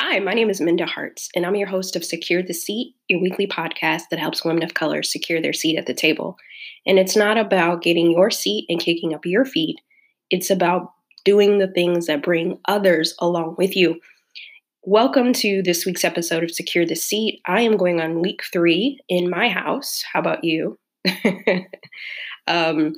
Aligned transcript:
Hi, 0.00 0.20
my 0.20 0.32
name 0.32 0.48
is 0.48 0.60
Minda 0.60 0.86
Harts, 0.86 1.28
and 1.34 1.44
I'm 1.44 1.56
your 1.56 1.66
host 1.66 1.96
of 1.96 2.04
Secure 2.04 2.40
the 2.40 2.54
Seat, 2.54 2.94
your 3.08 3.20
weekly 3.20 3.48
podcast 3.48 4.02
that 4.10 4.20
helps 4.20 4.44
women 4.44 4.62
of 4.62 4.74
color 4.74 5.02
secure 5.02 5.42
their 5.42 5.52
seat 5.52 5.76
at 5.76 5.86
the 5.86 5.92
table. 5.92 6.36
And 6.86 7.00
it's 7.00 7.16
not 7.16 7.36
about 7.36 7.82
getting 7.82 8.12
your 8.12 8.30
seat 8.30 8.66
and 8.68 8.78
kicking 8.78 9.12
up 9.12 9.26
your 9.26 9.44
feet, 9.44 9.80
it's 10.30 10.50
about 10.50 10.92
doing 11.24 11.58
the 11.58 11.66
things 11.66 12.06
that 12.06 12.22
bring 12.22 12.60
others 12.66 13.12
along 13.18 13.56
with 13.58 13.74
you. 13.74 13.98
Welcome 14.84 15.32
to 15.32 15.62
this 15.64 15.84
week's 15.84 16.04
episode 16.04 16.44
of 16.44 16.52
Secure 16.52 16.86
the 16.86 16.94
Seat. 16.94 17.40
I 17.46 17.62
am 17.62 17.76
going 17.76 18.00
on 18.00 18.22
week 18.22 18.42
three 18.52 19.00
in 19.08 19.28
my 19.28 19.48
house. 19.48 20.04
How 20.12 20.20
about 20.20 20.44
you? 20.44 20.78
um, 22.46 22.94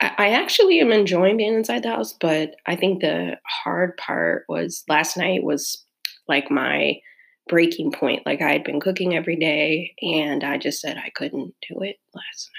I 0.00 0.30
actually 0.30 0.78
am 0.78 0.92
enjoying 0.92 1.38
being 1.38 1.54
inside 1.54 1.82
the 1.82 1.88
house, 1.88 2.12
but 2.12 2.54
I 2.64 2.76
think 2.76 3.00
the 3.00 3.38
hard 3.44 3.96
part 3.96 4.44
was 4.48 4.84
last 4.88 5.16
night 5.16 5.42
was 5.42 5.82
like 6.28 6.50
my 6.50 7.00
breaking 7.48 7.92
point. 7.92 8.26
Like 8.26 8.42
I 8.42 8.52
had 8.52 8.64
been 8.64 8.80
cooking 8.80 9.14
every 9.14 9.36
day 9.36 9.94
and 10.02 10.42
I 10.42 10.58
just 10.58 10.80
said 10.80 10.96
I 10.96 11.10
couldn't 11.14 11.54
do 11.68 11.80
it 11.82 11.96
last 12.14 12.50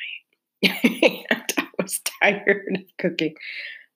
night. 0.63 0.79
and 1.29 1.53
I 1.57 1.67
was 1.77 1.99
tired 2.21 2.67
of 2.75 2.97
cooking. 2.97 3.35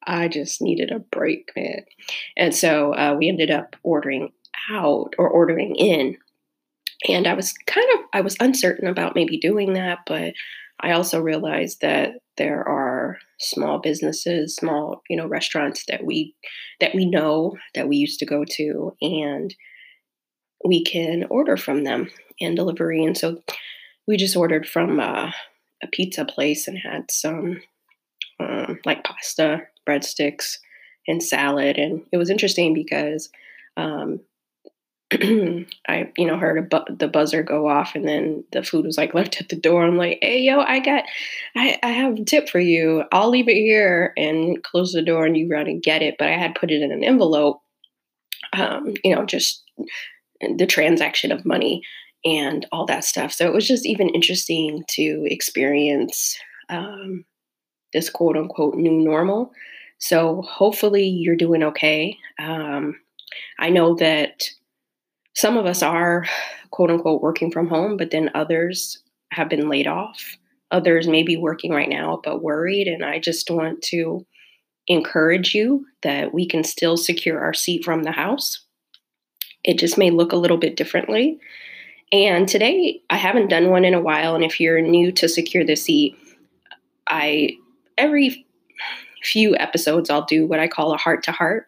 I 0.05 0.27
just 0.27 0.62
needed 0.62 0.91
a 0.91 0.99
break, 0.99 1.52
man. 1.55 1.86
And 2.36 2.55
so 2.55 2.94
uh, 2.94 3.16
we 3.18 3.30
ended 3.30 3.52
up 3.52 3.76
ordering 3.84 4.32
out 4.70 5.13
or 5.18 5.30
ordering 5.30 5.76
in. 5.76 6.18
And 7.08 7.27
I 7.27 7.34
was 7.34 7.54
kind 7.66 7.88
of 7.96 7.99
I 8.13 8.22
was 8.22 8.38
uncertain 8.40 8.88
about 8.88 9.16
maybe 9.16 9.38
doing 9.38 9.74
that, 9.74 9.99
but 10.05 10.34
I 10.80 10.91
also 10.91 11.20
realized 11.20 11.82
that 11.82 12.13
there 12.38 12.68
are 12.68 12.91
small 13.40 13.80
businesses, 13.80 14.55
small, 14.55 15.02
you 15.10 15.18
know, 15.18 15.28
restaurants 15.28 15.86
that 15.88 16.04
we 16.04 16.36
that 16.80 16.96
we 16.96 17.05
know 17.05 17.55
that 17.76 17.88
we 17.88 17.98
used 17.98 18.20
to 18.20 18.26
go 18.26 18.44
to 18.58 18.96
and 19.02 19.55
we 20.64 20.84
can 20.84 21.26
order 21.30 21.58
from 21.58 21.84
them 21.84 22.10
and 22.40 22.55
delivery. 22.55 23.04
And 23.04 23.18
so 23.18 23.41
we 24.07 24.18
just 24.18 24.35
ordered 24.35 24.68
from 24.68 24.99
uh, 24.99 25.32
a 25.84 25.88
pizza 25.91 26.26
place 26.26 26.68
and 26.68 26.77
had 26.77 27.10
some 27.10 27.62
um, 28.40 28.79
like 28.85 29.04
pasta, 29.04 29.62
breadsticks, 29.88 30.57
and 31.07 31.22
salad. 31.22 31.77
And 31.77 32.04
it 32.12 32.18
was 32.18 32.29
interesting 32.29 32.74
because 32.74 33.29
um, 33.77 34.20
I, 35.87 36.09
you 36.17 36.26
know, 36.26 36.37
heard 36.37 36.70
bu- 36.70 36.95
the 36.95 37.07
buzzer 37.07 37.43
go 37.43 37.67
off, 37.67 37.95
and 37.95 38.07
then 38.07 38.45
the 38.51 38.63
food 38.63 38.85
was 38.85 38.98
like 38.98 39.13
left 39.13 39.41
at 39.41 39.49
the 39.49 39.55
door. 39.55 39.84
I'm 39.84 39.98
like, 39.98 40.20
"Hey, 40.21 40.40
yo, 40.41 40.59
I 40.59 40.79
got, 40.79 41.04
I, 41.55 41.77
I 41.84 41.90
have 41.90 42.15
a 42.17 42.23
tip 42.23 42.49
for 42.49 42.59
you. 42.59 43.04
I'll 43.12 43.29
leave 43.29 43.49
it 43.49 43.55
here 43.55 44.13
and 44.15 44.63
close 44.63 44.93
the 44.93 45.01
door, 45.01 45.26
and 45.26 45.35
you 45.35 45.49
run 45.49 45.67
and 45.67 45.84
get 45.84 46.01
it." 46.01 46.15
But 46.17 46.29
I 46.29 46.37
had 46.37 46.55
put 46.55 46.71
it 46.71 46.82
in 46.82 46.91
an 46.91 47.04
envelope, 47.04 47.62
um, 48.54 48.93
you 49.04 49.13
know, 49.13 49.26
just 49.26 49.63
the 50.57 50.65
transaction 50.65 51.32
of 51.32 51.45
money 51.45 51.84
and 52.23 52.65
all 52.71 52.85
that 52.85 53.04
stuff. 53.04 53.32
So 53.32 53.45
it 53.45 53.54
was 53.54 53.67
just 53.67 53.85
even 53.85 54.09
interesting 54.09 54.84
to 54.91 55.26
experience 55.26 56.37
um, 56.70 57.26
this 57.93 58.09
quote 58.09 58.37
unquote 58.37 58.76
new 58.76 58.91
normal. 58.91 59.51
So 59.99 60.41
hopefully 60.41 61.05
you're 61.05 61.35
doing 61.35 61.63
okay. 61.63 62.17
Um, 62.39 62.99
I 63.59 63.70
know 63.70 63.95
that 63.95 64.50
some 65.34 65.57
of 65.57 65.66
us 65.66 65.81
are 65.81 66.25
quote 66.72 66.90
unquote 66.90 67.22
working 67.22 67.51
from 67.51 67.68
home, 67.68 67.97
but 67.97 68.12
then 68.12 68.31
others 68.34 69.01
have 69.31 69.50
been 69.50 69.69
laid 69.69 69.88
off. 69.88 70.38
Others 70.72 71.07
may 71.07 71.23
be 71.23 71.38
working 71.38 71.72
right 71.72 71.90
now, 71.90 72.22
but 72.23 72.41
worried. 72.41 72.88
And 72.88 73.03
I 73.03 73.19
just 73.19 73.50
want 73.50 73.81
to 73.84 74.25
encourage 74.88 75.53
you 75.53 75.85
that 76.01 76.34
we 76.34 76.47
can 76.47 76.63
still 76.63 76.97
secure 76.97 77.40
our 77.40 77.53
seat 77.53 77.84
from 77.84 78.03
the 78.03 78.12
house. 78.12 78.66
It 79.63 79.78
just 79.78 79.97
may 79.97 80.09
look 80.09 80.31
a 80.31 80.38
little 80.38 80.57
bit 80.57 80.75
differently. 80.75 81.40
And 82.12 82.47
today, 82.47 83.01
I 83.09 83.18
haven't 83.18 83.50
done 83.50 83.69
one 83.69 83.85
in 83.85 83.94
a 83.94 84.01
while. 84.01 84.35
And 84.35 84.44
if 84.44 84.59
you're 84.59 84.81
new 84.81 85.12
to 85.13 85.29
Secure 85.29 85.63
the 85.63 85.75
Seat, 85.75 86.18
I 87.07 87.51
every 87.97 88.45
few 89.23 89.56
episodes 89.56 90.09
I'll 90.09 90.25
do 90.25 90.45
what 90.45 90.59
I 90.59 90.67
call 90.67 90.94
a 90.94 90.97
heart 90.97 91.23
to 91.23 91.31
heart. 91.31 91.67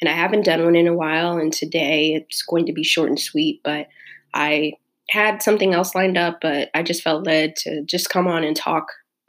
And 0.00 0.08
I 0.08 0.12
haven't 0.12 0.44
done 0.44 0.64
one 0.64 0.76
in 0.76 0.86
a 0.86 0.94
while. 0.94 1.36
And 1.36 1.52
today 1.52 2.14
it's 2.14 2.42
going 2.42 2.66
to 2.66 2.72
be 2.72 2.84
short 2.84 3.08
and 3.08 3.20
sweet, 3.20 3.60
but 3.62 3.88
I 4.34 4.74
had 5.10 5.42
something 5.42 5.74
else 5.74 5.94
lined 5.94 6.16
up, 6.16 6.38
but 6.40 6.70
I 6.74 6.82
just 6.82 7.02
felt 7.02 7.26
led 7.26 7.56
to 7.56 7.82
just 7.82 8.10
come 8.10 8.26
on 8.26 8.44
and 8.44 8.56
talk. 8.56 8.86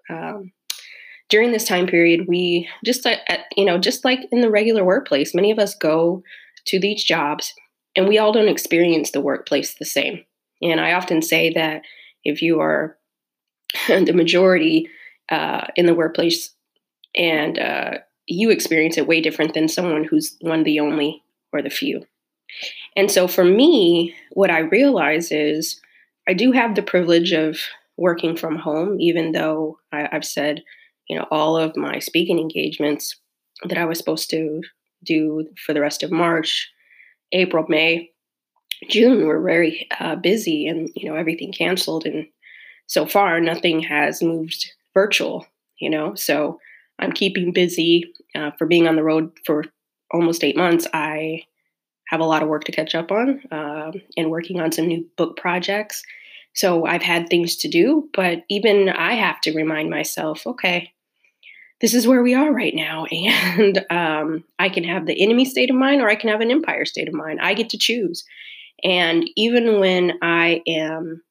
Um, 0.09 0.51
during 1.29 1.51
this 1.51 1.65
time 1.65 1.87
period, 1.87 2.27
we 2.27 2.69
just, 2.85 3.05
at, 3.05 3.45
you 3.55 3.65
know, 3.65 3.77
just 3.77 4.05
like 4.05 4.19
in 4.31 4.41
the 4.41 4.51
regular 4.51 4.83
workplace, 4.83 5.33
many 5.33 5.49
of 5.51 5.59
us 5.59 5.75
go 5.75 6.23
to 6.65 6.79
these 6.79 7.03
jobs 7.03 7.53
and 7.95 8.07
we 8.07 8.17
all 8.17 8.31
don't 8.31 8.47
experience 8.47 9.11
the 9.11 9.21
workplace 9.21 9.75
the 9.75 9.85
same. 9.85 10.23
And 10.61 10.79
I 10.79 10.93
often 10.93 11.21
say 11.21 11.51
that 11.53 11.81
if 12.23 12.41
you 12.41 12.59
are 12.59 12.97
the 13.87 14.13
majority 14.13 14.89
uh, 15.29 15.67
in 15.75 15.85
the 15.85 15.95
workplace 15.95 16.53
and 17.15 17.57
uh, 17.57 17.97
you 18.27 18.49
experience 18.49 18.97
it 18.97 19.07
way 19.07 19.21
different 19.21 19.53
than 19.53 19.67
someone 19.67 20.03
who's 20.03 20.37
one 20.41 20.63
the 20.63 20.79
only 20.79 21.23
or 21.51 21.61
the 21.61 21.69
few. 21.69 22.05
And 22.95 23.09
so 23.09 23.27
for 23.27 23.43
me, 23.43 24.15
what 24.31 24.51
I 24.51 24.59
realize 24.59 25.31
is 25.31 25.79
I 26.27 26.33
do 26.33 26.51
have 26.51 26.75
the 26.75 26.83
privilege 26.83 27.31
of 27.31 27.57
working 27.97 28.35
from 28.35 28.57
home, 28.57 28.99
even 28.99 29.31
though 29.31 29.79
I, 29.91 30.09
I've 30.11 30.25
said, 30.25 30.63
you 31.07 31.17
know, 31.17 31.27
all 31.31 31.57
of 31.57 31.75
my 31.75 31.99
speaking 31.99 32.39
engagements 32.39 33.15
that 33.67 33.77
I 33.77 33.85
was 33.85 33.97
supposed 33.97 34.29
to 34.31 34.61
do 35.03 35.47
for 35.65 35.73
the 35.73 35.81
rest 35.81 36.03
of 36.03 36.11
March 36.11 36.69
April, 37.31 37.65
May, 37.67 38.11
June 38.89 39.25
were 39.25 39.41
very 39.41 39.87
uh, 39.99 40.15
busy 40.15 40.67
and, 40.67 40.89
you 40.95 41.09
know, 41.09 41.15
everything 41.15 41.53
canceled. 41.53 42.05
And 42.05 42.27
so 42.87 43.05
far, 43.05 43.39
nothing 43.39 43.81
has 43.81 44.21
moved 44.21 44.71
virtual, 44.93 45.45
you 45.79 45.89
know. 45.89 46.15
So 46.15 46.59
I'm 47.01 47.11
keeping 47.11 47.51
busy 47.51 48.13
uh, 48.35 48.51
for 48.57 48.65
being 48.65 48.87
on 48.87 48.95
the 48.95 49.03
road 49.03 49.31
for 49.45 49.65
almost 50.11 50.43
eight 50.43 50.57
months. 50.57 50.87
I 50.93 51.43
have 52.09 52.19
a 52.19 52.25
lot 52.25 52.43
of 52.43 52.49
work 52.49 52.65
to 52.65 52.71
catch 52.71 52.93
up 52.93 53.11
on 53.11 53.41
uh, 53.51 53.91
and 54.17 54.29
working 54.29 54.59
on 54.59 54.71
some 54.71 54.87
new 54.87 55.05
book 55.17 55.37
projects. 55.37 56.03
So 56.53 56.85
I've 56.85 57.01
had 57.01 57.29
things 57.29 57.55
to 57.57 57.69
do, 57.69 58.09
but 58.13 58.43
even 58.49 58.89
I 58.89 59.13
have 59.13 59.39
to 59.41 59.53
remind 59.53 59.89
myself, 59.89 60.45
okay, 60.45 60.91
this 61.79 61.93
is 61.93 62.05
where 62.05 62.21
we 62.21 62.33
are 62.33 62.53
right 62.53 62.75
now. 62.75 63.05
And 63.11 63.85
um, 63.89 64.43
I 64.59 64.69
can 64.69 64.83
have 64.83 65.05
the 65.05 65.21
enemy 65.21 65.45
state 65.45 65.69
of 65.69 65.75
mind 65.75 66.01
or 66.01 66.09
I 66.09 66.15
can 66.15 66.29
have 66.29 66.41
an 66.41 66.51
empire 66.51 66.85
state 66.85 67.07
of 67.07 67.13
mind. 67.13 67.39
I 67.41 67.53
get 67.53 67.69
to 67.69 67.77
choose. 67.77 68.23
And 68.83 69.29
even 69.35 69.79
when 69.79 70.13
I 70.21 70.61
am 70.67 71.21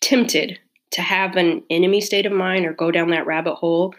tempted 0.00 0.58
to 0.94 1.02
have 1.02 1.36
an 1.36 1.62
enemy 1.70 2.00
state 2.00 2.24
of 2.24 2.32
mind 2.32 2.64
or 2.64 2.72
go 2.72 2.90
down 2.90 3.10
that 3.10 3.26
rabbit 3.26 3.56
hole, 3.56 3.94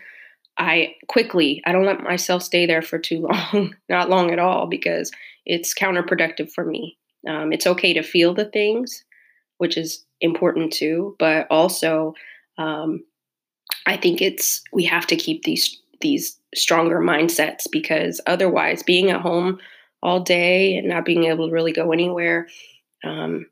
I 0.57 0.95
quickly, 1.09 1.61
I 1.65 1.73
don't 1.73 1.85
let 1.85 2.01
myself 2.01 2.41
stay 2.41 2.65
there 2.65 2.81
for 2.81 2.97
too 2.97 3.27
long, 3.53 3.75
not 3.89 4.09
long 4.09 4.31
at 4.31 4.39
all, 4.39 4.67
because 4.67 5.11
it's 5.45 5.73
counterproductive 5.73 6.51
for 6.51 6.63
me. 6.63 6.97
Um, 7.27 7.51
it's 7.51 7.67
okay 7.67 7.93
to 7.93 8.01
feel 8.01 8.33
the 8.33 8.45
things, 8.45 9.03
which 9.57 9.77
is 9.77 10.05
important 10.21 10.71
too, 10.71 11.15
but 11.19 11.47
also 11.49 12.13
um, 12.57 13.03
I 13.85 13.97
think 13.97 14.21
it's 14.21 14.61
we 14.71 14.85
have 14.85 15.07
to 15.07 15.15
keep 15.15 15.43
these 15.43 15.77
these 16.01 16.39
stronger 16.53 16.99
mindsets 16.99 17.63
because 17.71 18.21
otherwise, 18.25 18.83
being 18.83 19.09
at 19.09 19.21
home 19.21 19.59
all 20.01 20.21
day 20.21 20.77
and 20.77 20.87
not 20.87 21.03
being 21.03 21.25
able 21.25 21.47
to 21.47 21.53
really 21.53 21.73
go 21.73 21.91
anywhere, 21.91 22.47
um, 23.03 23.47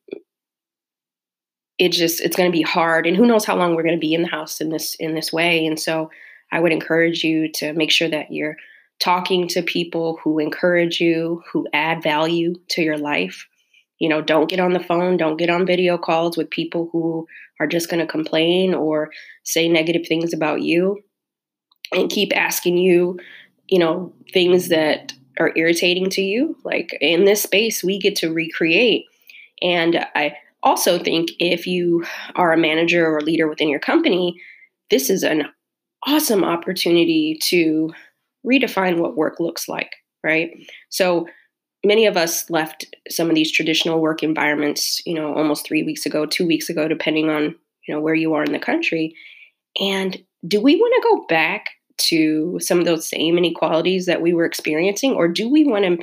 it 1.84 1.92
just 1.92 2.22
it's 2.22 2.36
going 2.36 2.50
to 2.52 2.56
be 2.56 2.62
hard. 2.62 3.06
And 3.06 3.16
who 3.16 3.26
knows 3.26 3.46
how 3.46 3.56
long 3.56 3.76
we're 3.76 3.84
going 3.84 3.96
to 3.96 4.00
be 4.00 4.14
in 4.14 4.22
the 4.22 4.30
house 4.30 4.62
in 4.62 4.70
this 4.70 4.96
in 4.96 5.16
this 5.16 5.34
way. 5.34 5.66
And 5.66 5.80
so, 5.80 6.10
I 6.52 6.60
would 6.60 6.72
encourage 6.72 7.24
you 7.24 7.52
to 7.54 7.74
make 7.74 7.92
sure 7.92 8.10
that 8.10 8.32
you're 8.32 8.58
talking 9.00 9.48
to 9.50 9.62
people 9.64 10.20
who 10.24 10.40
encourage 10.40 11.02
you, 11.02 11.42
who 11.52 11.68
add 11.74 12.04
value 12.04 12.54
to 12.70 12.82
your 12.82 12.98
life. 12.98 13.48
You 14.00 14.08
know, 14.08 14.22
don't 14.22 14.50
get 14.50 14.60
on 14.60 14.74
the 14.74 14.80
phone, 14.80 15.18
don't 15.18 15.38
get 15.38 15.50
on 15.50 15.66
video 15.66 15.98
calls 15.98 16.38
with 16.38 16.50
people 16.50 16.90
who 16.92 17.28
are 17.60 17.68
just 17.68 17.90
going 17.90 18.00
to 18.00 18.12
complain 18.12 18.74
or 18.74 19.12
say 19.44 19.68
negative 19.68 20.06
things 20.08 20.34
about 20.34 20.62
you 20.62 21.02
and 21.92 22.10
keep 22.10 22.36
asking 22.36 22.78
you, 22.78 23.20
you 23.68 23.80
know, 23.80 24.14
things 24.32 24.70
that 24.70 25.14
are 25.40 25.54
irritating 25.56 26.10
to 26.12 26.22
you. 26.22 26.56
Like 26.64 26.96
in 27.02 27.26
this 27.26 27.42
space, 27.42 27.84
we 27.84 27.98
get 27.98 28.16
to 28.18 28.32
recreate. 28.32 29.06
And 29.62 30.06
I 30.16 30.36
also 30.64 30.98
think 30.98 31.30
if 31.40 31.68
you 31.68 32.06
are 32.36 32.52
a 32.54 32.58
manager 32.58 33.06
or 33.06 33.18
a 33.18 33.24
leader 33.24 33.48
within 33.48 33.70
your 33.70 33.80
company, 33.80 34.42
this 34.90 35.10
is 35.10 35.24
an 35.24 35.46
awesome 36.08 36.44
opportunity 36.44 37.38
to 37.42 37.94
redefine 38.46 38.98
what 38.98 39.16
work 39.16 39.40
looks 39.40 39.68
like, 39.68 39.92
right? 40.24 40.52
So 40.90 41.28
many 41.86 42.06
of 42.06 42.18
us 42.18 42.50
left 42.50 42.86
some 43.10 43.30
of 43.30 43.36
these 43.36 43.52
traditional 43.52 44.00
work 44.00 44.24
environments, 44.24 45.02
you 45.06 45.14
know, 45.14 45.34
almost 45.34 45.66
three 45.66 45.84
weeks 45.84 46.06
ago, 46.06 46.26
two 46.26 46.48
weeks 46.48 46.70
ago, 46.70 46.88
depending 46.88 47.30
on, 47.30 47.56
you 47.88 47.94
know, 47.94 48.00
where 48.00 48.16
you 48.16 48.34
are 48.34 48.44
in 48.44 48.54
the 48.54 48.60
country. 48.60 49.16
And 49.80 50.22
do 50.48 50.62
we 50.62 50.76
want 50.76 50.94
to 50.96 51.10
go 51.10 51.26
back 51.28 51.70
to 51.98 52.58
some 52.60 52.80
of 52.80 52.86
those 52.86 53.08
same 53.08 53.38
inequalities 53.38 54.06
that 54.06 54.22
we 54.22 54.34
were 54.34 54.46
experiencing, 54.46 55.14
or 55.14 55.28
do 55.28 55.50
we 55.50 55.64
want 55.64 56.02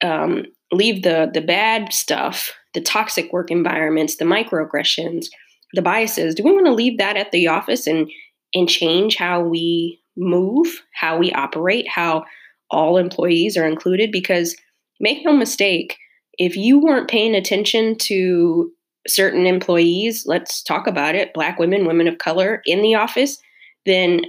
to 0.00 0.08
um, 0.08 0.46
leave 0.72 1.02
the 1.02 1.30
the 1.32 1.40
bad 1.40 1.92
stuff, 1.92 2.52
the 2.74 2.80
toxic 2.80 3.32
work 3.32 3.50
environments, 3.50 4.16
the 4.16 4.24
microaggressions, 4.24 5.26
the 5.74 5.82
biases? 5.82 6.34
Do 6.34 6.42
we 6.42 6.52
want 6.52 6.66
to 6.66 6.72
leave 6.72 6.98
that 6.98 7.16
at 7.16 7.32
the 7.32 7.48
office 7.48 7.86
and 7.86 8.10
and 8.52 8.68
change 8.68 9.16
how 9.16 9.40
we 9.40 10.00
move, 10.16 10.66
how 10.92 11.16
we 11.16 11.30
operate, 11.32 11.86
how 11.88 12.24
all 12.70 12.96
employees 12.96 13.56
are 13.56 13.66
included? 13.66 14.10
Because 14.10 14.56
make 14.98 15.24
no 15.24 15.32
mistake, 15.32 15.96
if 16.38 16.56
you 16.56 16.80
weren't 16.80 17.08
paying 17.08 17.34
attention 17.34 17.96
to 17.96 18.72
certain 19.06 19.46
employees, 19.46 20.24
let's 20.26 20.62
talk 20.62 20.86
about 20.86 21.14
it, 21.14 21.32
black 21.32 21.58
women, 21.58 21.86
women 21.86 22.08
of 22.08 22.18
color 22.18 22.62
in 22.66 22.82
the 22.82 22.94
office, 22.94 23.40
then 23.86 24.22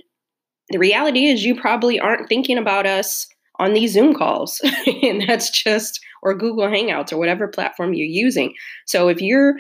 the 0.70 0.80
reality 0.80 1.26
is 1.26 1.44
you 1.44 1.60
probably 1.60 2.00
aren't 2.00 2.30
thinking 2.30 2.58
about 2.58 2.86
us 2.86 3.28
on 3.60 3.74
these 3.74 3.94
Zoom 3.94 4.14
calls. 4.14 4.62
and 5.04 5.28
that's 5.28 5.50
just, 5.50 6.00
or 6.24 6.36
Google 6.36 6.68
Hangouts 6.68 7.12
or 7.12 7.18
whatever 7.18 7.48
platform 7.48 7.94
you're 7.94 8.08
using. 8.08 8.54
So 8.86 9.08
if 9.08 9.22
you're 9.22 9.56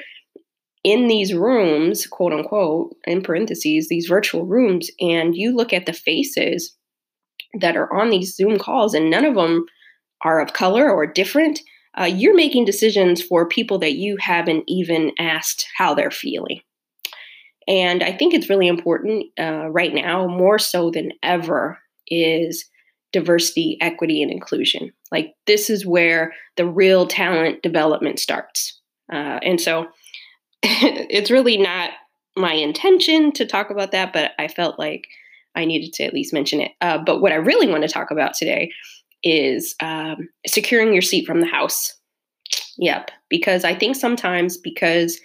in 0.83 1.07
these 1.07 1.33
rooms, 1.33 2.07
quote 2.07 2.33
unquote, 2.33 2.95
in 3.05 3.21
parentheses, 3.21 3.87
these 3.87 4.07
virtual 4.07 4.45
rooms, 4.45 4.89
and 4.99 5.35
you 5.35 5.55
look 5.55 5.73
at 5.73 5.85
the 5.85 5.93
faces 5.93 6.75
that 7.59 7.77
are 7.77 7.91
on 7.93 8.09
these 8.09 8.35
Zoom 8.35 8.57
calls 8.57 8.93
and 8.93 9.09
none 9.09 9.25
of 9.25 9.35
them 9.35 9.65
are 10.23 10.39
of 10.39 10.53
color 10.53 10.89
or 10.89 11.05
different, 11.05 11.59
uh, 11.99 12.05
you're 12.05 12.35
making 12.35 12.65
decisions 12.65 13.21
for 13.21 13.47
people 13.47 13.77
that 13.79 13.93
you 13.93 14.17
haven't 14.17 14.63
even 14.67 15.11
asked 15.19 15.67
how 15.77 15.93
they're 15.93 16.11
feeling. 16.11 16.61
And 17.67 18.01
I 18.01 18.11
think 18.11 18.33
it's 18.33 18.49
really 18.49 18.67
important 18.67 19.25
uh, 19.39 19.69
right 19.69 19.93
now, 19.93 20.27
more 20.27 20.57
so 20.57 20.89
than 20.89 21.11
ever, 21.21 21.79
is 22.07 22.65
diversity, 23.11 23.77
equity, 23.81 24.21
and 24.21 24.31
inclusion. 24.31 24.91
Like, 25.11 25.33
this 25.47 25.69
is 25.69 25.85
where 25.85 26.33
the 26.57 26.65
real 26.65 27.07
talent 27.07 27.61
development 27.61 28.19
starts. 28.19 28.79
Uh, 29.11 29.39
and 29.43 29.59
so 29.59 29.87
it's 30.63 31.31
really 31.31 31.57
not 31.57 31.91
my 32.37 32.53
intention 32.53 33.31
to 33.33 33.45
talk 33.45 33.69
about 33.69 33.91
that, 33.91 34.13
but 34.13 34.31
I 34.39 34.47
felt 34.47 34.79
like 34.79 35.07
I 35.55 35.65
needed 35.65 35.93
to 35.93 36.03
at 36.03 36.13
least 36.13 36.33
mention 36.33 36.61
it. 36.61 36.71
Uh, 36.79 36.97
but 36.97 37.21
what 37.21 37.33
I 37.33 37.35
really 37.35 37.67
want 37.67 37.83
to 37.83 37.89
talk 37.89 38.11
about 38.11 38.33
today 38.33 38.71
is 39.23 39.75
um, 39.81 40.29
securing 40.47 40.93
your 40.93 41.01
seat 41.01 41.25
from 41.25 41.41
the 41.41 41.47
house. 41.47 41.93
Yep, 42.77 43.11
because 43.29 43.63
I 43.63 43.75
think 43.75 43.95
sometimes 43.95 44.57
because 44.57 45.19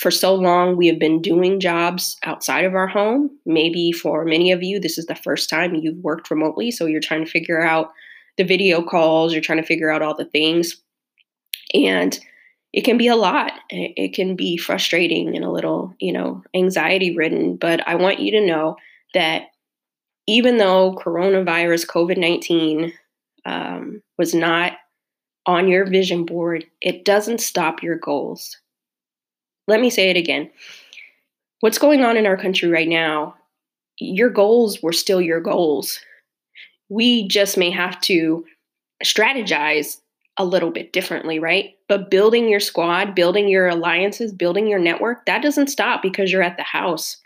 for 0.00 0.10
so 0.10 0.34
long 0.34 0.76
we 0.76 0.86
have 0.86 0.98
been 0.98 1.20
doing 1.20 1.60
jobs 1.60 2.16
outside 2.24 2.64
of 2.64 2.74
our 2.74 2.86
home. 2.86 3.30
Maybe 3.44 3.92
for 3.92 4.24
many 4.24 4.50
of 4.50 4.62
you, 4.62 4.80
this 4.80 4.96
is 4.96 5.04
the 5.04 5.14
first 5.14 5.50
time 5.50 5.74
you've 5.74 6.02
worked 6.02 6.30
remotely, 6.30 6.70
so 6.70 6.86
you're 6.86 7.02
trying 7.02 7.22
to 7.22 7.30
figure 7.30 7.60
out 7.60 7.92
the 8.38 8.44
video 8.44 8.82
calls, 8.82 9.32
you're 9.32 9.42
trying 9.42 9.60
to 9.60 9.66
figure 9.66 9.90
out 9.90 10.00
all 10.00 10.16
the 10.16 10.24
things. 10.24 10.80
And 11.74 12.18
it 12.72 12.82
can 12.82 12.96
be 12.96 13.08
a 13.08 13.16
lot. 13.16 13.52
It 13.68 14.14
can 14.14 14.36
be 14.36 14.56
frustrating 14.56 15.36
and 15.36 15.44
a 15.44 15.50
little, 15.50 15.94
you 15.98 16.14
know, 16.14 16.42
anxiety 16.54 17.14
ridden. 17.14 17.56
But 17.56 17.86
I 17.86 17.96
want 17.96 18.20
you 18.20 18.30
to 18.32 18.46
know 18.46 18.76
that 19.12 19.48
even 20.26 20.56
though 20.56 20.94
coronavirus, 20.94 21.86
COVID 21.86 22.16
19, 22.16 22.94
um, 23.44 24.02
was 24.16 24.32
not 24.32 24.72
on 25.44 25.68
your 25.68 25.84
vision 25.84 26.24
board, 26.24 26.64
it 26.80 27.04
doesn't 27.04 27.42
stop 27.42 27.82
your 27.82 27.96
goals. 27.96 28.56
Let 29.70 29.80
me 29.80 29.88
say 29.88 30.10
it 30.10 30.16
again. 30.16 30.50
What's 31.60 31.78
going 31.78 32.02
on 32.02 32.16
in 32.16 32.26
our 32.26 32.36
country 32.36 32.68
right 32.68 32.88
now, 32.88 33.36
your 34.00 34.28
goals 34.28 34.82
were 34.82 34.92
still 34.92 35.20
your 35.20 35.40
goals. 35.40 36.00
We 36.88 37.28
just 37.28 37.56
may 37.56 37.70
have 37.70 38.00
to 38.00 38.44
strategize 39.04 39.98
a 40.36 40.44
little 40.44 40.72
bit 40.72 40.92
differently, 40.92 41.38
right? 41.38 41.74
But 41.88 42.10
building 42.10 42.48
your 42.48 42.58
squad, 42.58 43.14
building 43.14 43.46
your 43.46 43.68
alliances, 43.68 44.32
building 44.32 44.66
your 44.66 44.80
network, 44.80 45.24
that 45.26 45.40
doesn't 45.40 45.68
stop 45.68 46.02
because 46.02 46.32
you're 46.32 46.42
at 46.42 46.56
the 46.56 46.64
house. 46.64 47.16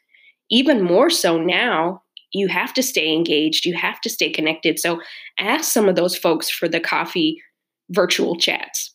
Even 0.51 0.83
more 0.83 1.09
so 1.09 1.41
now, 1.41 2.03
you 2.35 2.49
have 2.49 2.75
to 2.75 2.83
stay 2.83 3.11
engaged, 3.11 3.65
you 3.65 3.75
have 3.75 4.03
to 4.03 4.11
stay 4.11 4.29
connected. 4.29 4.79
So 4.79 5.01
ask 5.39 5.73
some 5.73 5.89
of 5.89 5.97
those 5.97 6.15
folks 6.15 6.51
for 6.51 6.69
the 6.69 6.81
coffee 6.81 7.41
virtual 7.89 8.37
chats. 8.37 8.94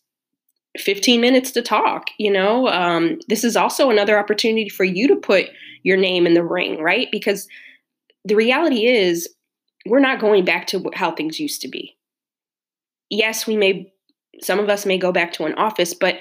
15 0.77 1.19
minutes 1.19 1.51
to 1.51 1.61
talk, 1.61 2.07
you 2.17 2.31
know? 2.31 2.67
Um, 2.67 3.19
this 3.27 3.43
is 3.43 3.55
also 3.55 3.89
another 3.89 4.19
opportunity 4.19 4.69
for 4.69 4.83
you 4.83 5.07
to 5.07 5.15
put 5.15 5.47
your 5.83 5.97
name 5.97 6.27
in 6.27 6.33
the 6.33 6.43
ring, 6.43 6.81
right? 6.81 7.07
Because 7.11 7.47
the 8.25 8.35
reality 8.35 8.85
is, 8.85 9.27
we're 9.85 9.99
not 9.99 10.19
going 10.19 10.45
back 10.45 10.67
to 10.67 10.89
how 10.93 11.11
things 11.11 11.39
used 11.39 11.61
to 11.61 11.67
be. 11.67 11.97
Yes, 13.09 13.47
we 13.47 13.57
may, 13.57 13.91
some 14.41 14.59
of 14.59 14.69
us 14.69 14.85
may 14.85 14.97
go 14.97 15.11
back 15.11 15.33
to 15.33 15.45
an 15.45 15.55
office, 15.55 15.93
but 15.93 16.19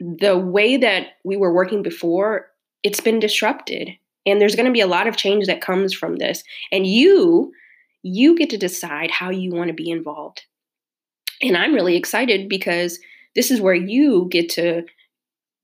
the 0.00 0.36
way 0.36 0.76
that 0.76 1.08
we 1.24 1.36
were 1.36 1.52
working 1.52 1.82
before, 1.82 2.48
it's 2.82 3.00
been 3.00 3.20
disrupted. 3.20 3.90
And 4.26 4.40
there's 4.40 4.56
going 4.56 4.66
to 4.66 4.72
be 4.72 4.80
a 4.80 4.86
lot 4.86 5.06
of 5.06 5.16
change 5.16 5.46
that 5.46 5.60
comes 5.60 5.94
from 5.94 6.16
this. 6.16 6.42
And 6.72 6.86
you, 6.86 7.52
you 8.02 8.36
get 8.36 8.50
to 8.50 8.58
decide 8.58 9.10
how 9.10 9.30
you 9.30 9.50
want 9.50 9.68
to 9.68 9.74
be 9.74 9.90
involved. 9.90 10.42
And 11.42 11.56
I'm 11.56 11.74
really 11.74 11.96
excited 11.96 12.48
because 12.48 12.98
this 13.34 13.50
is 13.50 13.60
where 13.60 13.74
you 13.74 14.28
get 14.30 14.48
to 14.50 14.82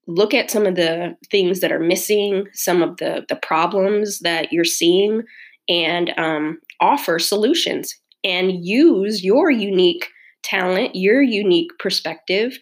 look 0.06 0.34
at 0.34 0.50
some 0.50 0.66
of 0.66 0.76
the 0.76 1.16
things 1.30 1.60
that 1.60 1.72
are 1.72 1.80
missing, 1.80 2.46
some 2.52 2.82
of 2.82 2.96
the 2.98 3.24
the 3.28 3.36
problems 3.36 4.20
that 4.20 4.52
you're 4.52 4.64
seeing, 4.64 5.22
and 5.68 6.12
um, 6.16 6.60
offer 6.80 7.18
solutions 7.18 7.94
and 8.24 8.64
use 8.64 9.24
your 9.24 9.50
unique 9.50 10.08
talent, 10.42 10.94
your 10.94 11.22
unique 11.22 11.70
perspective, 11.78 12.58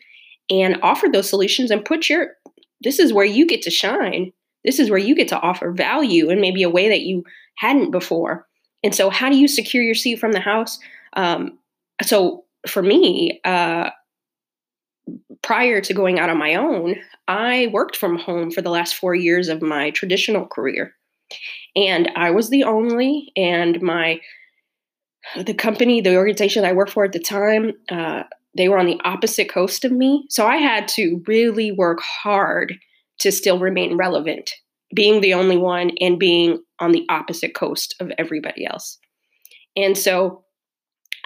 and 0.50 0.78
offer 0.82 1.06
those 1.12 1.28
solutions 1.28 1.70
and 1.70 1.84
put 1.84 2.08
your. 2.08 2.28
This 2.82 2.98
is 2.98 3.12
where 3.12 3.24
you 3.24 3.46
get 3.46 3.62
to 3.62 3.70
shine. 3.70 4.32
This 4.64 4.78
is 4.78 4.90
where 4.90 4.98
you 4.98 5.14
get 5.14 5.28
to 5.28 5.40
offer 5.40 5.72
value 5.72 6.30
in 6.30 6.40
maybe 6.40 6.62
a 6.62 6.70
way 6.70 6.88
that 6.88 7.02
you 7.02 7.24
hadn't 7.56 7.90
before. 7.90 8.46
And 8.82 8.94
so, 8.94 9.10
how 9.10 9.30
do 9.30 9.36
you 9.36 9.48
secure 9.48 9.82
your 9.82 9.94
seat 9.94 10.18
from 10.18 10.32
the 10.32 10.40
house? 10.40 10.78
Um, 11.14 11.58
so, 12.02 12.44
for 12.66 12.82
me, 12.82 13.40
uh, 13.44 13.90
prior 15.44 15.80
to 15.82 15.94
going 15.94 16.18
out 16.18 16.30
on 16.30 16.38
my 16.38 16.54
own, 16.54 16.96
I 17.28 17.68
worked 17.72 17.96
from 17.96 18.18
home 18.18 18.50
for 18.50 18.62
the 18.62 18.70
last 18.70 18.96
four 18.96 19.14
years 19.14 19.48
of 19.48 19.62
my 19.62 19.90
traditional 19.90 20.46
career. 20.46 20.94
And 21.76 22.10
I 22.16 22.30
was 22.30 22.50
the 22.50 22.64
only, 22.64 23.30
and 23.36 23.80
my 23.80 24.20
the 25.36 25.54
company, 25.54 26.00
the 26.00 26.16
organization 26.16 26.64
I 26.64 26.72
worked 26.72 26.92
for 26.92 27.04
at 27.04 27.12
the 27.12 27.18
time, 27.18 27.72
uh, 27.90 28.24
they 28.56 28.68
were 28.68 28.78
on 28.78 28.86
the 28.86 29.00
opposite 29.04 29.50
coast 29.50 29.84
of 29.84 29.92
me. 29.92 30.26
So 30.28 30.46
I 30.46 30.56
had 30.56 30.86
to 30.88 31.22
really 31.26 31.72
work 31.72 32.00
hard 32.00 32.74
to 33.20 33.32
still 33.32 33.58
remain 33.58 33.96
relevant, 33.96 34.52
being 34.94 35.20
the 35.20 35.34
only 35.34 35.56
one 35.56 35.92
and 36.00 36.18
being 36.18 36.62
on 36.78 36.92
the 36.92 37.06
opposite 37.08 37.54
coast 37.54 37.94
of 38.00 38.12
everybody 38.18 38.66
else. 38.66 38.98
And 39.76 39.96
so 39.96 40.43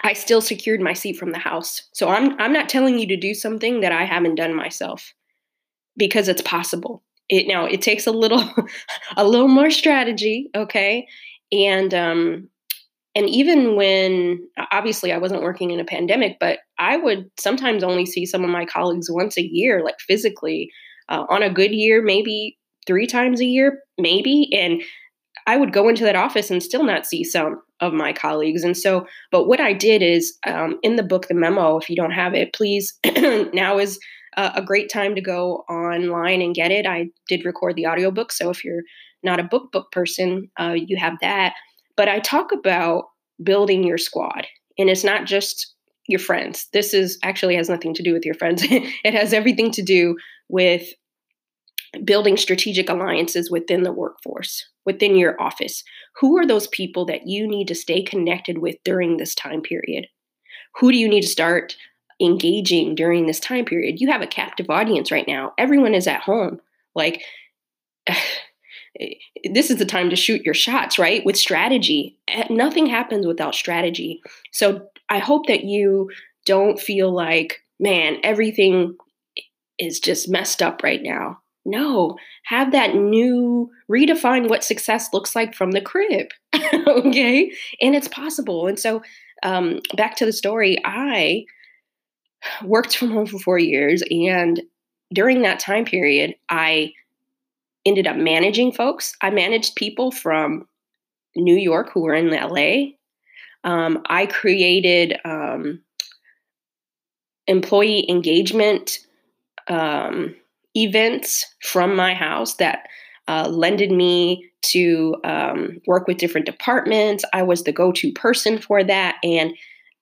I 0.03 0.13
still 0.13 0.41
secured 0.41 0.81
my 0.81 0.93
seat 0.93 1.17
from 1.17 1.31
the 1.31 1.39
house. 1.39 1.87
So 1.93 2.09
I'm 2.09 2.39
I'm 2.39 2.53
not 2.53 2.69
telling 2.69 2.99
you 2.99 3.07
to 3.07 3.17
do 3.17 3.33
something 3.33 3.81
that 3.81 3.91
I 3.91 4.05
haven't 4.05 4.35
done 4.35 4.55
myself 4.55 5.13
because 5.97 6.27
it's 6.27 6.41
possible. 6.41 7.03
It 7.29 7.47
now 7.47 7.65
it 7.65 7.81
takes 7.81 8.07
a 8.07 8.11
little 8.11 8.43
a 9.17 9.25
little 9.25 9.47
more 9.47 9.69
strategy, 9.69 10.49
okay? 10.55 11.07
And 11.51 11.93
um 11.93 12.49
and 13.15 13.27
even 13.29 13.75
when 13.75 14.47
obviously 14.71 15.11
I 15.11 15.17
wasn't 15.17 15.41
working 15.41 15.71
in 15.71 15.79
a 15.79 15.85
pandemic, 15.85 16.37
but 16.39 16.59
I 16.77 16.97
would 16.97 17.29
sometimes 17.39 17.83
only 17.83 18.05
see 18.05 18.25
some 18.25 18.43
of 18.43 18.49
my 18.49 18.65
colleagues 18.65 19.09
once 19.09 19.37
a 19.37 19.45
year, 19.45 19.83
like 19.83 19.99
physically. 20.07 20.71
Uh, 21.09 21.25
on 21.27 21.41
a 21.41 21.51
good 21.51 21.71
year, 21.71 22.03
maybe 22.03 22.55
three 22.85 23.07
times 23.07 23.41
a 23.41 23.45
year, 23.45 23.79
maybe. 23.97 24.47
And 24.53 24.83
I 25.47 25.57
would 25.57 25.73
go 25.73 25.89
into 25.89 26.03
that 26.03 26.15
office 26.15 26.51
and 26.51 26.61
still 26.61 26.83
not 26.83 27.07
see 27.07 27.23
some 27.23 27.59
of 27.81 27.93
my 27.93 28.13
colleagues. 28.13 28.63
And 28.63 28.77
so, 28.77 29.07
but 29.31 29.47
what 29.47 29.59
I 29.59 29.73
did 29.73 30.01
is 30.01 30.37
um, 30.45 30.79
in 30.83 30.95
the 30.95 31.03
book, 31.03 31.27
The 31.27 31.33
Memo, 31.33 31.77
if 31.77 31.89
you 31.89 31.95
don't 31.95 32.11
have 32.11 32.33
it, 32.33 32.53
please, 32.53 32.97
now 33.53 33.77
is 33.77 33.99
a, 34.37 34.51
a 34.55 34.61
great 34.61 34.89
time 34.91 35.15
to 35.15 35.21
go 35.21 35.63
online 35.69 36.41
and 36.41 36.55
get 36.55 36.71
it. 36.71 36.85
I 36.85 37.09
did 37.27 37.45
record 37.45 37.75
the 37.75 37.87
audiobook. 37.87 38.31
So 38.31 38.49
if 38.49 38.63
you're 38.63 38.83
not 39.23 39.39
a 39.39 39.43
book 39.43 39.71
book 39.71 39.91
person, 39.91 40.49
uh, 40.59 40.75
you 40.75 40.97
have 40.97 41.13
that. 41.21 41.53
But 41.95 42.07
I 42.07 42.19
talk 42.19 42.51
about 42.51 43.05
building 43.43 43.83
your 43.83 43.97
squad. 43.97 44.47
And 44.77 44.89
it's 44.89 45.03
not 45.03 45.25
just 45.25 45.73
your 46.07 46.19
friends. 46.19 46.67
This 46.73 46.93
is 46.93 47.19
actually 47.23 47.55
has 47.55 47.69
nothing 47.69 47.93
to 47.93 48.03
do 48.03 48.13
with 48.13 48.25
your 48.25 48.33
friends. 48.33 48.63
it 48.69 49.13
has 49.13 49.33
everything 49.33 49.71
to 49.71 49.81
do 49.81 50.15
with 50.47 50.87
building 52.03 52.37
strategic 52.37 52.89
alliances 52.89 53.49
within 53.49 53.83
the 53.83 53.91
workforce, 53.91 54.67
within 54.89 55.15
your 55.15 55.39
office. 55.39 55.83
Who 56.19 56.35
are 56.39 56.47
those 56.47 56.65
people 56.65 57.05
that 57.05 57.27
you 57.27 57.47
need 57.47 57.67
to 57.67 57.75
stay 57.75 58.01
connected 58.01 58.57
with 58.57 58.77
during 58.83 59.17
this 59.17 59.35
time 59.35 59.61
period? 59.61 60.07
Who 60.79 60.91
do 60.91 60.97
you 60.97 61.07
need 61.07 61.21
to 61.21 61.27
start 61.27 61.75
engaging 62.19 62.95
during 62.95 63.27
this 63.27 63.39
time 63.39 63.65
period? 63.65 64.01
You 64.01 64.11
have 64.11 64.23
a 64.23 64.27
captive 64.27 64.67
audience 64.67 65.11
right 65.11 65.27
now. 65.27 65.53
Everyone 65.59 65.93
is 65.93 66.07
at 66.07 66.21
home. 66.21 66.59
Like, 66.95 67.21
this 69.53 69.69
is 69.69 69.77
the 69.77 69.85
time 69.85 70.09
to 70.09 70.15
shoot 70.15 70.41
your 70.43 70.55
shots, 70.55 70.97
right? 70.97 71.23
With 71.23 71.37
strategy. 71.37 72.17
Eh, 72.27 72.47
nothing 72.49 72.87
happens 72.87 73.27
without 73.27 73.53
strategy. 73.53 74.21
So 74.51 74.87
I 75.07 75.19
hope 75.19 75.45
that 75.45 75.65
you 75.65 76.09
don't 76.47 76.79
feel 76.79 77.13
like, 77.13 77.61
man, 77.79 78.17
everything 78.23 78.97
is 79.77 79.99
just 79.99 80.27
messed 80.29 80.63
up 80.63 80.81
right 80.81 81.03
now. 81.03 81.41
No, 81.65 82.17
have 82.45 82.71
that 82.71 82.95
new 82.95 83.69
redefine 83.91 84.49
what 84.49 84.63
success 84.63 85.09
looks 85.13 85.35
like 85.35 85.53
from 85.53 85.71
the 85.71 85.81
crib. 85.81 86.27
okay. 86.87 87.51
And 87.81 87.95
it's 87.95 88.07
possible. 88.07 88.67
And 88.67 88.79
so, 88.79 89.01
um, 89.43 89.79
back 89.95 90.15
to 90.17 90.25
the 90.25 90.33
story, 90.33 90.77
I 90.83 91.45
worked 92.63 92.97
from 92.97 93.11
home 93.11 93.25
for 93.25 93.39
four 93.39 93.59
years. 93.59 94.03
And 94.09 94.61
during 95.13 95.41
that 95.41 95.59
time 95.59 95.85
period, 95.85 96.35
I 96.49 96.93
ended 97.85 98.07
up 98.07 98.15
managing 98.15 98.71
folks. 98.71 99.15
I 99.21 99.29
managed 99.29 99.75
people 99.75 100.11
from 100.11 100.67
New 101.35 101.55
York 101.55 101.91
who 101.93 102.01
were 102.01 102.13
in 102.13 102.29
LA. 102.29 102.93
Um, 103.63 104.01
I 104.05 104.25
created 104.25 105.17
um, 105.25 105.81
employee 107.47 108.09
engagement 108.09 108.99
um, 109.67 110.35
events 110.75 111.45
from 111.63 111.95
my 111.95 112.13
house 112.13 112.55
that 112.55 112.87
uh, 113.27 113.47
lended 113.47 113.91
me 113.91 114.49
to 114.61 115.15
um, 115.23 115.79
work 115.87 116.07
with 116.07 116.17
different 116.17 116.45
departments. 116.45 117.23
I 117.33 117.43
was 117.43 117.63
the 117.63 117.71
go 117.71 117.91
to 117.93 118.11
person 118.13 118.57
for 118.57 118.83
that. 118.83 119.17
And 119.23 119.53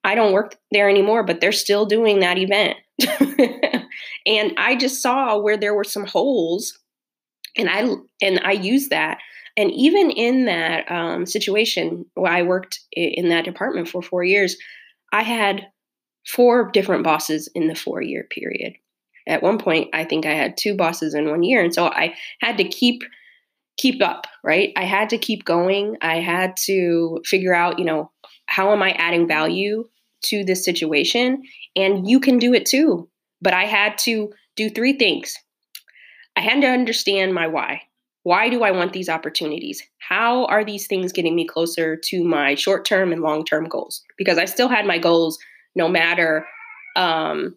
I 0.03 0.15
don't 0.15 0.33
work 0.33 0.55
there 0.71 0.89
anymore, 0.89 1.23
but 1.23 1.41
they're 1.41 1.51
still 1.51 1.85
doing 1.85 2.19
that 2.19 2.37
event. 2.37 2.77
and 4.25 4.53
I 4.57 4.75
just 4.79 5.01
saw 5.01 5.37
where 5.37 5.57
there 5.57 5.75
were 5.75 5.83
some 5.83 6.05
holes 6.05 6.77
and 7.57 7.69
I 7.69 7.87
and 8.21 8.39
I 8.43 8.53
used 8.53 8.89
that. 8.91 9.19
And 9.57 9.71
even 9.71 10.11
in 10.11 10.45
that 10.45 10.89
um, 10.91 11.25
situation 11.25 12.05
where 12.13 12.31
I 12.31 12.43
worked 12.43 12.79
in 12.91 13.29
that 13.29 13.45
department 13.45 13.89
for 13.89 14.01
four 14.01 14.23
years, 14.23 14.55
I 15.11 15.23
had 15.23 15.67
four 16.25 16.69
different 16.71 17.03
bosses 17.03 17.49
in 17.55 17.67
the 17.67 17.75
four 17.75 18.01
year 18.01 18.27
period. 18.29 18.75
At 19.27 19.43
one 19.43 19.57
point, 19.57 19.89
I 19.93 20.05
think 20.05 20.25
I 20.25 20.33
had 20.33 20.57
two 20.57 20.75
bosses 20.75 21.13
in 21.13 21.29
one 21.29 21.43
year, 21.43 21.61
and 21.63 21.73
so 21.73 21.87
I 21.87 22.15
had 22.41 22.57
to 22.57 22.63
keep 22.63 23.03
keep 23.77 24.01
up. 24.01 24.25
Right, 24.43 24.71
I 24.75 24.85
had 24.85 25.09
to 25.09 25.17
keep 25.17 25.45
going. 25.45 25.97
I 26.01 26.19
had 26.19 26.55
to 26.65 27.19
figure 27.25 27.53
out, 27.53 27.79
you 27.79 27.85
know, 27.85 28.11
how 28.47 28.71
am 28.71 28.81
I 28.81 28.91
adding 28.91 29.27
value 29.27 29.87
to 30.23 30.43
this 30.43 30.63
situation? 30.65 31.43
And 31.75 32.09
you 32.09 32.19
can 32.19 32.39
do 32.39 32.53
it 32.53 32.65
too. 32.65 33.09
But 33.41 33.53
I 33.53 33.65
had 33.65 33.97
to 33.99 34.33
do 34.55 34.69
three 34.69 34.93
things. 34.93 35.35
I 36.35 36.41
had 36.41 36.61
to 36.61 36.67
understand 36.67 37.33
my 37.33 37.47
why. 37.47 37.81
Why 38.23 38.49
do 38.49 38.63
I 38.63 38.71
want 38.71 38.93
these 38.93 39.09
opportunities? 39.09 39.81
How 39.99 40.45
are 40.45 40.65
these 40.65 40.87
things 40.87 41.13
getting 41.13 41.35
me 41.35 41.45
closer 41.45 41.95
to 41.95 42.23
my 42.23 42.55
short 42.55 42.83
term 42.83 43.11
and 43.11 43.21
long 43.21 43.45
term 43.45 43.65
goals? 43.69 44.03
Because 44.17 44.37
I 44.37 44.45
still 44.45 44.67
had 44.67 44.85
my 44.85 44.97
goals 44.97 45.37
no 45.75 45.87
matter 45.87 46.45
um, 46.95 47.55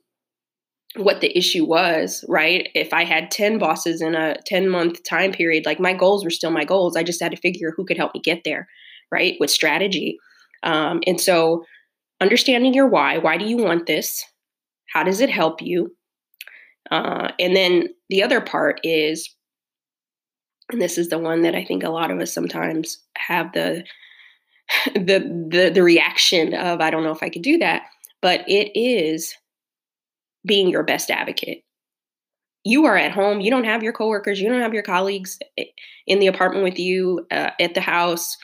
what 0.96 1.20
the 1.20 1.36
issue 1.36 1.64
was, 1.64 2.24
right? 2.28 2.68
If 2.74 2.92
I 2.92 3.04
had 3.04 3.30
10 3.30 3.58
bosses 3.58 4.02
in 4.02 4.14
a 4.14 4.36
10 4.46 4.68
month 4.68 5.02
time 5.04 5.32
period, 5.32 5.64
like 5.64 5.78
my 5.78 5.92
goals 5.92 6.24
were 6.24 6.30
still 6.30 6.50
my 6.50 6.64
goals. 6.64 6.96
I 6.96 7.02
just 7.02 7.22
had 7.22 7.30
to 7.30 7.40
figure 7.40 7.72
who 7.76 7.84
could 7.84 7.96
help 7.96 8.14
me 8.14 8.20
get 8.20 8.42
there, 8.44 8.68
right? 9.12 9.36
With 9.38 9.50
strategy. 9.50 10.18
Um, 10.62 11.00
and 11.06 11.20
so 11.20 11.64
understanding 12.20 12.74
your 12.74 12.88
why. 12.88 13.18
Why 13.18 13.36
do 13.36 13.46
you 13.46 13.56
want 13.56 13.86
this? 13.86 14.24
How 14.92 15.04
does 15.04 15.20
it 15.20 15.30
help 15.30 15.62
you? 15.62 15.94
Uh, 16.90 17.30
and 17.38 17.54
then 17.54 17.88
the 18.08 18.22
other 18.22 18.40
part 18.40 18.80
is, 18.82 19.32
and 20.72 20.82
this 20.82 20.98
is 20.98 21.08
the 21.08 21.18
one 21.18 21.42
that 21.42 21.54
I 21.54 21.64
think 21.64 21.84
a 21.84 21.90
lot 21.90 22.10
of 22.10 22.18
us 22.18 22.32
sometimes 22.32 22.98
have 23.16 23.52
the 23.52 23.84
the 24.94 25.48
the, 25.50 25.70
the 25.72 25.82
reaction 25.82 26.54
of 26.54 26.80
I 26.80 26.90
don't 26.90 27.04
know 27.04 27.12
if 27.12 27.22
I 27.22 27.28
could 27.28 27.42
do 27.42 27.58
that, 27.58 27.82
but 28.20 28.40
it 28.48 28.72
is 28.78 29.34
being 30.46 30.68
your 30.68 30.82
best 30.82 31.10
advocate. 31.10 31.62
You 32.64 32.86
are 32.86 32.96
at 32.96 33.12
home. 33.12 33.40
You 33.40 33.50
don't 33.50 33.64
have 33.64 33.82
your 33.82 33.92
coworkers. 33.92 34.40
You 34.40 34.48
don't 34.48 34.60
have 34.60 34.74
your 34.74 34.82
colleagues 34.82 35.38
eh, 35.58 35.64
in 36.06 36.18
the 36.18 36.26
apartment 36.26 36.64
with 36.64 36.78
you, 36.78 37.26
uh, 37.30 37.50
at 37.58 37.74
the 37.74 37.80
house, 37.80 38.36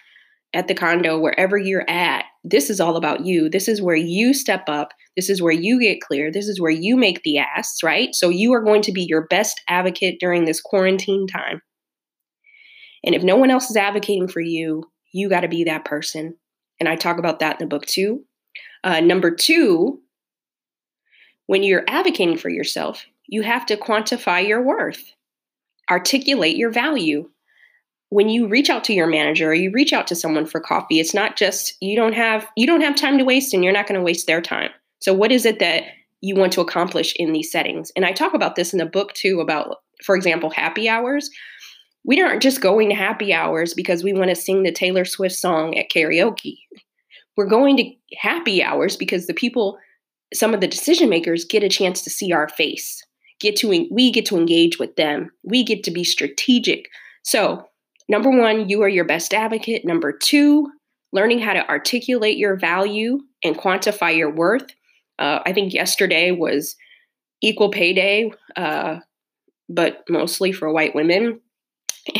at 0.54 0.68
the 0.68 0.74
condo, 0.74 1.18
wherever 1.18 1.58
you're 1.58 1.88
at. 1.88 2.24
This 2.44 2.70
is 2.70 2.80
all 2.80 2.96
about 2.96 3.26
you. 3.26 3.50
This 3.50 3.68
is 3.68 3.82
where 3.82 3.96
you 3.96 4.32
step 4.32 4.68
up 4.68 4.92
this 5.16 5.30
is 5.30 5.40
where 5.40 5.52
you 5.52 5.80
get 5.80 6.02
clear. 6.02 6.30
This 6.30 6.46
is 6.46 6.60
where 6.60 6.70
you 6.70 6.96
make 6.96 7.22
the 7.22 7.38
asks, 7.38 7.82
right? 7.82 8.14
So 8.14 8.28
you 8.28 8.52
are 8.52 8.62
going 8.62 8.82
to 8.82 8.92
be 8.92 9.02
your 9.02 9.26
best 9.26 9.62
advocate 9.68 10.20
during 10.20 10.44
this 10.44 10.60
quarantine 10.60 11.26
time. 11.26 11.62
And 13.02 13.14
if 13.14 13.22
no 13.22 13.36
one 13.36 13.50
else 13.50 13.70
is 13.70 13.76
advocating 13.76 14.28
for 14.28 14.40
you, 14.40 14.84
you 15.12 15.30
got 15.30 15.40
to 15.40 15.48
be 15.48 15.64
that 15.64 15.86
person. 15.86 16.36
And 16.78 16.88
I 16.88 16.96
talk 16.96 17.18
about 17.18 17.38
that 17.38 17.58
in 17.58 17.66
the 17.66 17.74
book 17.74 17.86
too. 17.86 18.24
Uh, 18.84 19.00
number 19.00 19.34
two, 19.34 20.02
when 21.46 21.62
you're 21.62 21.84
advocating 21.88 22.36
for 22.36 22.48
yourself, 22.48 23.04
you 23.26 23.42
have 23.42 23.66
to 23.66 23.76
quantify 23.76 24.46
your 24.46 24.62
worth, 24.62 25.12
articulate 25.90 26.56
your 26.56 26.70
value. 26.70 27.28
When 28.10 28.28
you 28.28 28.46
reach 28.46 28.70
out 28.70 28.84
to 28.84 28.94
your 28.94 29.08
manager 29.08 29.48
or 29.48 29.54
you 29.54 29.70
reach 29.72 29.92
out 29.92 30.06
to 30.08 30.14
someone 30.14 30.46
for 30.46 30.60
coffee, 30.60 31.00
it's 31.00 31.14
not 31.14 31.36
just 31.36 31.76
you 31.80 31.96
don't 31.96 32.14
have 32.14 32.46
you 32.56 32.66
don't 32.66 32.80
have 32.80 32.94
time 32.94 33.18
to 33.18 33.24
waste 33.24 33.52
and 33.52 33.64
you're 33.64 33.72
not 33.72 33.86
going 33.86 33.98
to 33.98 34.04
waste 34.04 34.26
their 34.26 34.40
time. 34.40 34.70
So, 35.00 35.12
what 35.12 35.32
is 35.32 35.44
it 35.44 35.58
that 35.58 35.84
you 36.20 36.34
want 36.34 36.52
to 36.54 36.60
accomplish 36.60 37.14
in 37.16 37.32
these 37.32 37.50
settings? 37.50 37.90
And 37.96 38.04
I 38.04 38.12
talk 38.12 38.34
about 38.34 38.56
this 38.56 38.72
in 38.72 38.78
the 38.78 38.86
book 38.86 39.12
too 39.14 39.40
about, 39.40 39.78
for 40.04 40.16
example, 40.16 40.50
happy 40.50 40.88
hours. 40.88 41.30
We 42.04 42.20
aren't 42.22 42.42
just 42.42 42.60
going 42.60 42.88
to 42.90 42.94
happy 42.94 43.32
hours 43.34 43.74
because 43.74 44.04
we 44.04 44.12
want 44.12 44.30
to 44.30 44.36
sing 44.36 44.62
the 44.62 44.72
Taylor 44.72 45.04
Swift 45.04 45.34
song 45.34 45.76
at 45.76 45.90
karaoke. 45.90 46.58
We're 47.36 47.46
going 47.46 47.76
to 47.76 47.90
happy 48.16 48.62
hours 48.62 48.96
because 48.96 49.26
the 49.26 49.34
people, 49.34 49.78
some 50.34 50.54
of 50.54 50.60
the 50.60 50.68
decision 50.68 51.08
makers, 51.08 51.44
get 51.44 51.62
a 51.62 51.68
chance 51.68 52.02
to 52.02 52.10
see 52.10 52.32
our 52.32 52.48
face. 52.48 53.02
Get 53.40 53.56
to 53.56 53.68
we 53.90 54.10
get 54.10 54.26
to 54.26 54.36
engage 54.36 54.78
with 54.78 54.96
them. 54.96 55.30
We 55.44 55.62
get 55.62 55.84
to 55.84 55.90
be 55.90 56.04
strategic. 56.04 56.88
So, 57.22 57.68
number 58.08 58.30
one, 58.30 58.68
you 58.68 58.82
are 58.82 58.88
your 58.88 59.04
best 59.04 59.34
advocate. 59.34 59.84
Number 59.84 60.12
two, 60.12 60.70
learning 61.12 61.40
how 61.40 61.52
to 61.52 61.68
articulate 61.68 62.38
your 62.38 62.56
value 62.56 63.20
and 63.44 63.56
quantify 63.56 64.16
your 64.16 64.30
worth 64.30 64.74
uh, 65.18 65.40
I 65.44 65.52
think 65.52 65.72
yesterday 65.72 66.30
was 66.30 66.76
equal 67.42 67.70
pay 67.70 67.92
day, 67.92 68.32
uh, 68.56 68.98
but 69.68 70.04
mostly 70.08 70.52
for 70.52 70.72
white 70.72 70.94
women. 70.94 71.40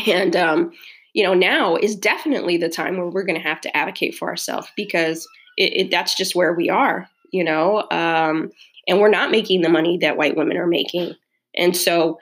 And, 0.05 0.35
um, 0.35 0.71
you 1.13 1.23
know, 1.23 1.33
now 1.33 1.77
is 1.77 1.95
definitely 1.95 2.57
the 2.57 2.67
time 2.67 2.97
where 2.97 3.07
we're 3.07 3.23
going 3.23 3.41
to 3.41 3.47
have 3.47 3.61
to 3.61 3.77
advocate 3.77 4.15
for 4.15 4.27
ourselves 4.27 4.67
because 4.75 5.25
it, 5.55 5.73
it, 5.77 5.91
that's 5.91 6.13
just 6.13 6.35
where 6.35 6.53
we 6.53 6.69
are, 6.69 7.09
you 7.31 7.43
know, 7.43 7.87
um, 7.91 8.51
and 8.87 8.99
we're 8.99 9.09
not 9.09 9.31
making 9.31 9.61
the 9.61 9.69
money 9.69 9.97
that 9.99 10.17
white 10.17 10.35
women 10.35 10.57
are 10.57 10.67
making. 10.67 11.13
And 11.55 11.75
so 11.75 12.19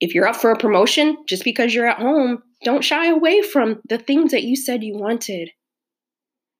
if 0.00 0.14
you're 0.14 0.26
up 0.26 0.36
for 0.36 0.50
a 0.50 0.58
promotion, 0.58 1.16
just 1.26 1.44
because 1.44 1.74
you're 1.74 1.88
at 1.88 1.98
home, 1.98 2.42
don't 2.64 2.84
shy 2.84 3.06
away 3.06 3.42
from 3.42 3.80
the 3.88 3.98
things 3.98 4.32
that 4.32 4.44
you 4.44 4.56
said 4.56 4.82
you 4.82 4.96
wanted. 4.96 5.50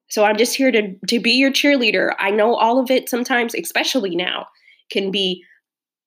So 0.08 0.24
I'm 0.24 0.36
just 0.36 0.54
here 0.54 0.70
to 0.70 0.94
to 1.08 1.20
be 1.20 1.32
your 1.32 1.50
cheerleader. 1.50 2.14
I 2.18 2.30
know 2.30 2.54
all 2.54 2.78
of 2.78 2.90
it 2.90 3.08
sometimes, 3.08 3.54
especially 3.54 4.14
now, 4.14 4.46
can 4.90 5.10
be 5.10 5.42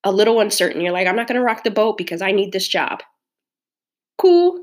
a 0.04 0.12
little 0.12 0.40
uncertain. 0.40 0.82
You're 0.82 0.94
like, 0.94 1.08
I'm 1.08 1.16
not 1.16 1.28
going 1.28 1.40
to 1.40 1.46
rock 1.46 1.64
the 1.64 1.72
boat 1.72 1.98
because 1.98 2.22
I 2.22 2.32
need 2.32 2.52
this 2.52 2.68
job. 2.68 3.00
Cool. 4.18 4.60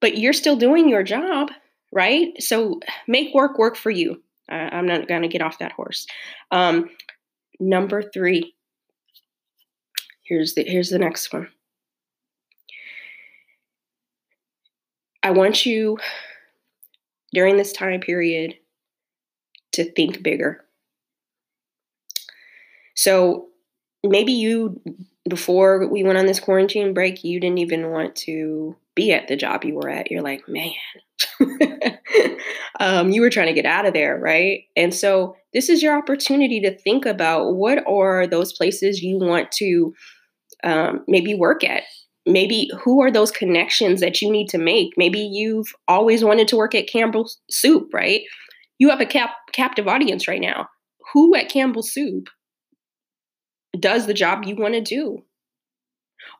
But 0.00 0.18
you're 0.18 0.32
still 0.32 0.56
doing 0.56 0.88
your 0.88 1.02
job, 1.02 1.50
right? 1.92 2.28
So 2.42 2.80
make 3.06 3.34
work 3.34 3.58
work 3.58 3.76
for 3.76 3.90
you. 3.90 4.22
I'm 4.50 4.86
not 4.86 5.08
going 5.08 5.22
to 5.22 5.28
get 5.28 5.42
off 5.42 5.58
that 5.58 5.72
horse. 5.72 6.06
Um, 6.50 6.90
number 7.58 8.02
three. 8.02 8.54
Here's 10.24 10.54
the 10.54 10.64
here's 10.64 10.90
the 10.90 10.98
next 10.98 11.32
one. 11.32 11.48
I 15.22 15.32
want 15.32 15.66
you 15.66 15.98
during 17.32 17.56
this 17.56 17.72
time 17.72 18.00
period 18.00 18.56
to 19.72 19.90
think 19.92 20.22
bigger. 20.22 20.64
So 22.94 23.48
maybe 24.02 24.32
you, 24.32 24.80
before 25.28 25.86
we 25.88 26.02
went 26.02 26.18
on 26.18 26.26
this 26.26 26.40
quarantine 26.40 26.94
break, 26.94 27.24
you 27.24 27.40
didn't 27.40 27.58
even 27.58 27.90
want 27.90 28.16
to 28.16 28.76
be 28.94 29.12
at 29.12 29.28
the 29.28 29.36
job 29.36 29.64
you 29.64 29.74
were 29.74 29.88
at. 29.88 30.10
You're 30.10 30.22
like, 30.22 30.42
man, 30.48 30.72
um, 32.80 33.10
you 33.10 33.20
were 33.20 33.30
trying 33.30 33.46
to 33.46 33.52
get 33.52 33.66
out 33.66 33.84
of 33.84 33.92
there, 33.92 34.18
right? 34.18 34.62
And 34.74 34.92
so 34.92 35.36
this 35.52 35.68
is 35.68 35.82
your 35.82 35.96
opportunity 35.96 36.60
to 36.62 36.76
think 36.76 37.04
about 37.04 37.54
what 37.54 37.86
are 37.86 38.26
those 38.26 38.54
places 38.54 39.02
you 39.02 39.18
want 39.18 39.52
to 39.52 39.94
um, 40.64 41.04
maybe 41.06 41.34
work 41.34 41.62
at. 41.62 41.82
Maybe 42.26 42.70
who 42.82 43.02
are 43.02 43.10
those 43.10 43.30
connections 43.30 44.00
that 44.00 44.20
you 44.22 44.30
need 44.30 44.48
to 44.48 44.58
make? 44.58 44.94
Maybe 44.96 45.20
you've 45.20 45.72
always 45.88 46.24
wanted 46.24 46.48
to 46.48 46.56
work 46.56 46.74
at 46.74 46.88
campbell's 46.88 47.38
soup 47.50 47.92
right? 47.92 48.22
You 48.78 48.88
have 48.88 49.00
a 49.00 49.06
cap- 49.06 49.36
captive 49.52 49.86
audience 49.86 50.26
right 50.26 50.40
now. 50.40 50.68
Who 51.12 51.34
at 51.34 51.50
campbell's 51.50 51.92
soup 51.92 52.28
does 53.78 54.06
the 54.06 54.14
job 54.14 54.44
you 54.44 54.56
want 54.56 54.74
to 54.74 54.80
do? 54.80 55.22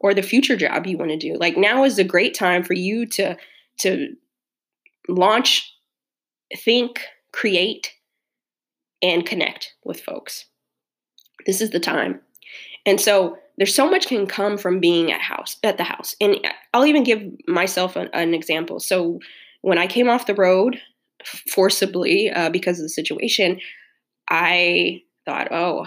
Or 0.01 0.15
the 0.15 0.23
future 0.23 0.57
job 0.57 0.87
you 0.87 0.97
want 0.97 1.11
to 1.11 1.17
do? 1.19 1.35
Like 1.35 1.57
now 1.57 1.85
is 1.85 1.99
a 1.99 2.05
great 2.05 2.35
time 2.35 2.63
for 2.63 2.75
you 2.75 3.05
to 3.07 3.37
to 3.79 4.15
launch 5.09 5.75
think 6.57 7.03
create 7.33 7.93
and 9.03 9.25
connect 9.25 9.75
with 9.85 10.01
folks 10.01 10.47
This 11.47 11.61
is 11.61 11.71
the 11.71 11.81
time. 11.81 12.21
And 12.87 13.01
so 13.01 13.37
there's 13.57 13.75
so 13.75 13.91
much 13.91 14.07
can 14.07 14.27
come 14.27 14.57
from 14.57 14.81
being 14.81 15.13
at 15.13 15.21
house 15.21 15.57
at 15.63 15.77
the 15.77 15.85
house. 15.85 16.17
And 16.21 16.37
I'll 16.73 16.87
even 16.87 17.05
give 17.05 17.23
myself 17.47 17.97
an, 17.97 18.09
an 18.13 18.35
example. 18.35 18.81
So 18.81 19.21
when 19.63 19.79
I 19.79 19.87
came 19.87 20.09
off 20.09 20.27
the 20.27 20.35
road 20.35 20.81
forcibly 21.51 22.31
uh, 22.31 22.51
because 22.51 22.79
of 22.79 22.85
the 22.85 22.89
situation, 22.89 23.61
I 24.31 25.03
thought, 25.27 25.53
oh, 25.53 25.87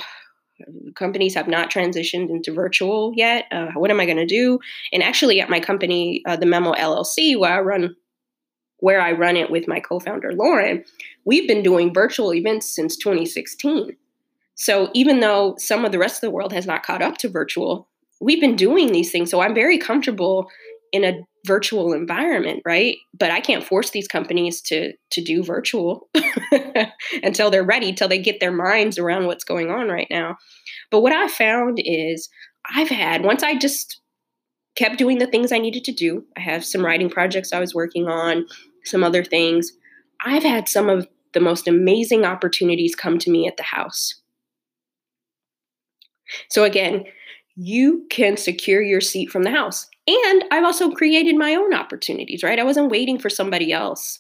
companies 0.96 1.36
have 1.36 1.48
not 1.48 1.72
transitioned 1.72 2.30
into 2.30 2.54
virtual 2.54 3.14
yet. 3.16 3.46
Uh, 3.52 3.72
what 3.76 3.92
am 3.92 4.00
I 4.00 4.06
going 4.06 4.18
to 4.18 4.26
do? 4.26 4.60
And 4.92 5.02
actually, 5.02 5.42
at 5.42 5.50
my 5.50 5.60
company, 5.60 6.22
uh, 6.28 6.36
the 6.36 6.46
Memo 6.46 6.74
LLC, 6.74 7.38
where 7.38 7.54
I 7.54 7.62
run, 7.62 7.96
where 8.84 9.00
I 9.00 9.14
run 9.14 9.38
it 9.38 9.50
with 9.50 9.66
my 9.66 9.80
co-founder 9.80 10.34
Lauren, 10.34 10.84
we've 11.24 11.48
been 11.48 11.64
doing 11.64 11.94
virtual 11.94 12.34
events 12.34 12.68
since 12.76 12.98
2016. 12.98 13.96
So 14.56 14.90
even 14.94 15.22
though 15.22 15.56
some 15.58 15.86
of 15.86 15.94
the 15.94 15.98
rest 15.98 16.18
of 16.18 16.22
the 16.22 16.32
world 16.32 16.52
has 16.52 16.66
not 16.66 16.84
caught 16.84 17.02
up 17.02 17.18
to 17.20 17.30
virtual, 17.30 17.88
we've 18.20 18.42
been 18.42 18.58
doing 18.58 18.92
these 18.92 19.10
things. 19.10 19.32
So 19.32 19.40
I'm 19.40 19.56
very 19.56 19.78
comfortable 19.78 20.50
in 20.92 21.06
a 21.06 21.22
virtual 21.48 21.94
environment, 21.94 22.62
right? 22.66 22.98
But 23.18 23.32
I 23.32 23.40
can't 23.40 23.64
force 23.64 23.92
these 23.92 24.10
companies 24.10 24.60
to 24.64 24.92
to 25.12 25.22
do 25.24 25.44
virtual 25.44 26.10
until 27.24 27.50
they're 27.50 27.64
ready, 27.64 27.94
till 27.94 28.10
they 28.10 28.20
get 28.20 28.42
their 28.42 28.52
minds 28.52 28.98
around 29.00 29.28
what's 29.28 29.46
going 29.46 29.72
on 29.72 29.88
right 29.88 30.08
now. 30.12 30.36
But 30.92 31.00
what 31.00 31.14
I 31.14 31.30
found 31.30 31.80
is 31.82 32.28
I've 32.76 32.90
had 32.90 33.24
once 33.24 33.44
I 33.44 33.58
just 33.58 34.02
kept 34.76 34.98
doing 34.98 35.20
the 35.20 35.28
things 35.28 35.52
I 35.52 35.60
needed 35.60 35.84
to 35.86 35.92
do. 35.92 36.26
I 36.38 36.42
have 36.42 36.66
some 36.66 36.84
writing 36.86 37.10
projects 37.10 37.54
I 37.54 37.60
was 37.60 37.76
working 37.76 38.08
on, 38.08 38.46
some 38.86 39.04
other 39.04 39.24
things. 39.24 39.72
I've 40.24 40.44
had 40.44 40.68
some 40.68 40.90
of 40.90 41.08
the 41.34 41.40
most 41.40 41.68
amazing 41.68 42.26
opportunities 42.26 42.96
come 42.96 43.18
to 43.20 43.32
me 43.32 43.48
at 43.48 43.58
the 43.58 43.64
house. 43.64 44.22
So 46.50 46.64
again, 46.64 47.06
you 47.56 48.06
can 48.10 48.38
secure 48.38 48.82
your 48.82 49.02
seat 49.02 49.30
from 49.30 49.44
the 49.44 49.52
house. 49.52 49.88
And 50.08 50.44
I've 50.52 50.64
also 50.64 50.92
created 50.92 51.36
my 51.38 51.56
own 51.56 51.74
opportunities, 51.74 52.44
right? 52.44 52.60
I 52.60 52.64
wasn't 52.64 52.92
waiting 52.92 53.20
for 53.20 53.30
somebody 53.30 53.72
else. 53.72 54.20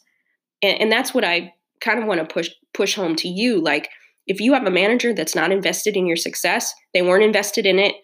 And, 0.61 0.81
and 0.81 0.91
that's 0.91 1.13
what 1.13 1.23
I 1.23 1.53
kind 1.81 1.99
of 1.99 2.05
want 2.05 2.19
to 2.19 2.33
push 2.33 2.49
push 2.73 2.95
home 2.95 3.15
to 3.17 3.27
you. 3.27 3.59
Like 3.59 3.89
if 4.27 4.39
you 4.39 4.53
have 4.53 4.65
a 4.65 4.71
manager 4.71 5.13
that's 5.13 5.35
not 5.35 5.51
invested 5.51 5.97
in 5.97 6.07
your 6.07 6.15
success, 6.15 6.73
they 6.93 7.01
weren't 7.01 7.23
invested 7.23 7.65
in 7.65 7.79
it 7.79 7.95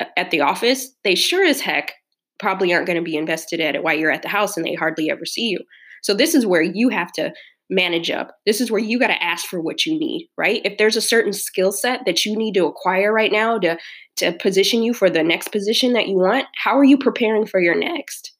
uh, 0.00 0.04
at 0.16 0.30
the 0.30 0.40
office, 0.40 0.90
they 1.04 1.14
sure 1.14 1.44
as 1.44 1.60
heck 1.60 1.92
probably 2.38 2.72
aren't 2.74 2.86
going 2.86 2.98
to 2.98 3.02
be 3.02 3.16
invested 3.16 3.60
at 3.60 3.74
it 3.74 3.82
while 3.82 3.94
you're 3.94 4.10
at 4.10 4.22
the 4.22 4.28
house 4.28 4.56
and 4.56 4.66
they 4.66 4.74
hardly 4.74 5.10
ever 5.10 5.24
see 5.24 5.48
you. 5.48 5.60
So 6.04 6.12
this 6.12 6.34
is 6.34 6.46
where 6.46 6.62
you 6.62 6.90
have 6.90 7.10
to 7.12 7.32
manage 7.70 8.10
up. 8.10 8.36
This 8.44 8.60
is 8.60 8.70
where 8.70 8.80
you 8.80 8.98
got 8.98 9.06
to 9.06 9.22
ask 9.22 9.46
for 9.46 9.58
what 9.58 9.86
you 9.86 9.98
need, 9.98 10.28
right? 10.36 10.60
If 10.64 10.76
there's 10.76 10.96
a 10.96 11.00
certain 11.00 11.32
skill 11.32 11.72
set 11.72 12.04
that 12.04 12.26
you 12.26 12.36
need 12.36 12.52
to 12.54 12.66
acquire 12.66 13.12
right 13.12 13.32
now 13.32 13.58
to 13.58 13.78
to 14.16 14.32
position 14.34 14.82
you 14.82 14.94
for 14.94 15.10
the 15.10 15.24
next 15.24 15.48
position 15.48 15.94
that 15.94 16.06
you 16.06 16.16
want, 16.16 16.46
how 16.62 16.78
are 16.78 16.84
you 16.84 16.98
preparing 16.98 17.46
for 17.46 17.58
your 17.58 17.74
next? 17.74 18.32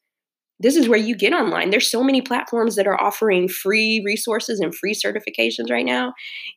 This 0.60 0.76
is 0.76 0.88
where 0.88 0.98
you 0.98 1.16
get 1.16 1.32
online. 1.32 1.70
There's 1.70 1.90
so 1.90 2.04
many 2.04 2.20
platforms 2.20 2.76
that 2.76 2.86
are 2.86 3.00
offering 3.00 3.48
free 3.48 4.02
resources 4.04 4.60
and 4.60 4.74
free 4.74 4.94
certifications 4.94 5.70
right 5.70 5.84
now. 5.84 6.12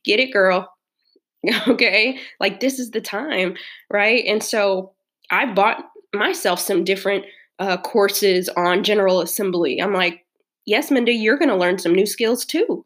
Get 0.06 0.20
it, 0.20 0.32
girl. 0.32 0.72
okay? 1.68 2.20
Like 2.40 2.60
this 2.60 2.80
is 2.80 2.92
the 2.92 3.02
time, 3.02 3.56
right? 3.92 4.24
And 4.28 4.44
so 4.44 4.94
I 5.32 5.52
bought 5.52 5.84
myself 6.14 6.60
some 6.60 6.84
different 6.84 7.26
uh, 7.60 7.78
courses 7.78 8.50
on 8.50 8.84
General 8.84 9.22
Assembly. 9.22 9.82
I'm 9.82 9.94
like, 9.94 10.27
yes, 10.68 10.92
Minda, 10.92 11.12
you're 11.12 11.38
going 11.38 11.50
to 11.50 11.56
learn 11.56 11.80
some 11.80 11.94
new 11.94 12.06
skills 12.06 12.46
too. 12.46 12.86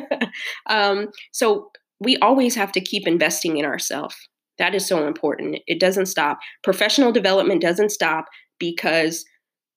um, 0.66 1.08
so 1.32 1.70
we 1.98 2.16
always 2.18 2.54
have 2.54 2.70
to 2.72 2.80
keep 2.80 3.08
investing 3.08 3.56
in 3.56 3.64
ourselves. 3.64 4.14
That 4.58 4.74
is 4.74 4.86
so 4.86 5.08
important. 5.08 5.58
It 5.66 5.80
doesn't 5.80 6.06
stop. 6.06 6.38
Professional 6.62 7.10
development 7.10 7.60
doesn't 7.60 7.90
stop 7.90 8.26
because 8.58 9.24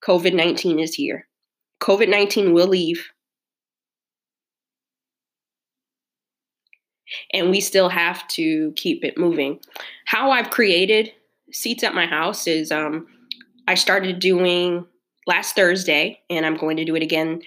COVID 0.03 0.33
19 0.33 0.79
is 0.79 0.93
here. 0.93 1.27
COVID 1.81 2.09
19 2.09 2.53
will 2.53 2.67
leave. 2.67 3.07
And 7.33 7.49
we 7.49 7.59
still 7.59 7.89
have 7.89 8.27
to 8.29 8.71
keep 8.75 9.03
it 9.03 9.17
moving. 9.17 9.59
How 10.05 10.29
I've 10.29 10.51
created 10.51 11.11
seats 11.51 11.83
at 11.83 11.95
my 11.95 12.05
house 12.05 12.45
is 12.45 12.71
um, 12.71 13.07
I 13.67 13.73
started 13.73 14.19
doing 14.19 14.85
last 15.29 15.55
Thursday, 15.55 16.19
and 16.29 16.43
I'm 16.43 16.57
going 16.57 16.75
to 16.77 16.83
do 16.83 16.95
it 16.95 17.03
again 17.03 17.41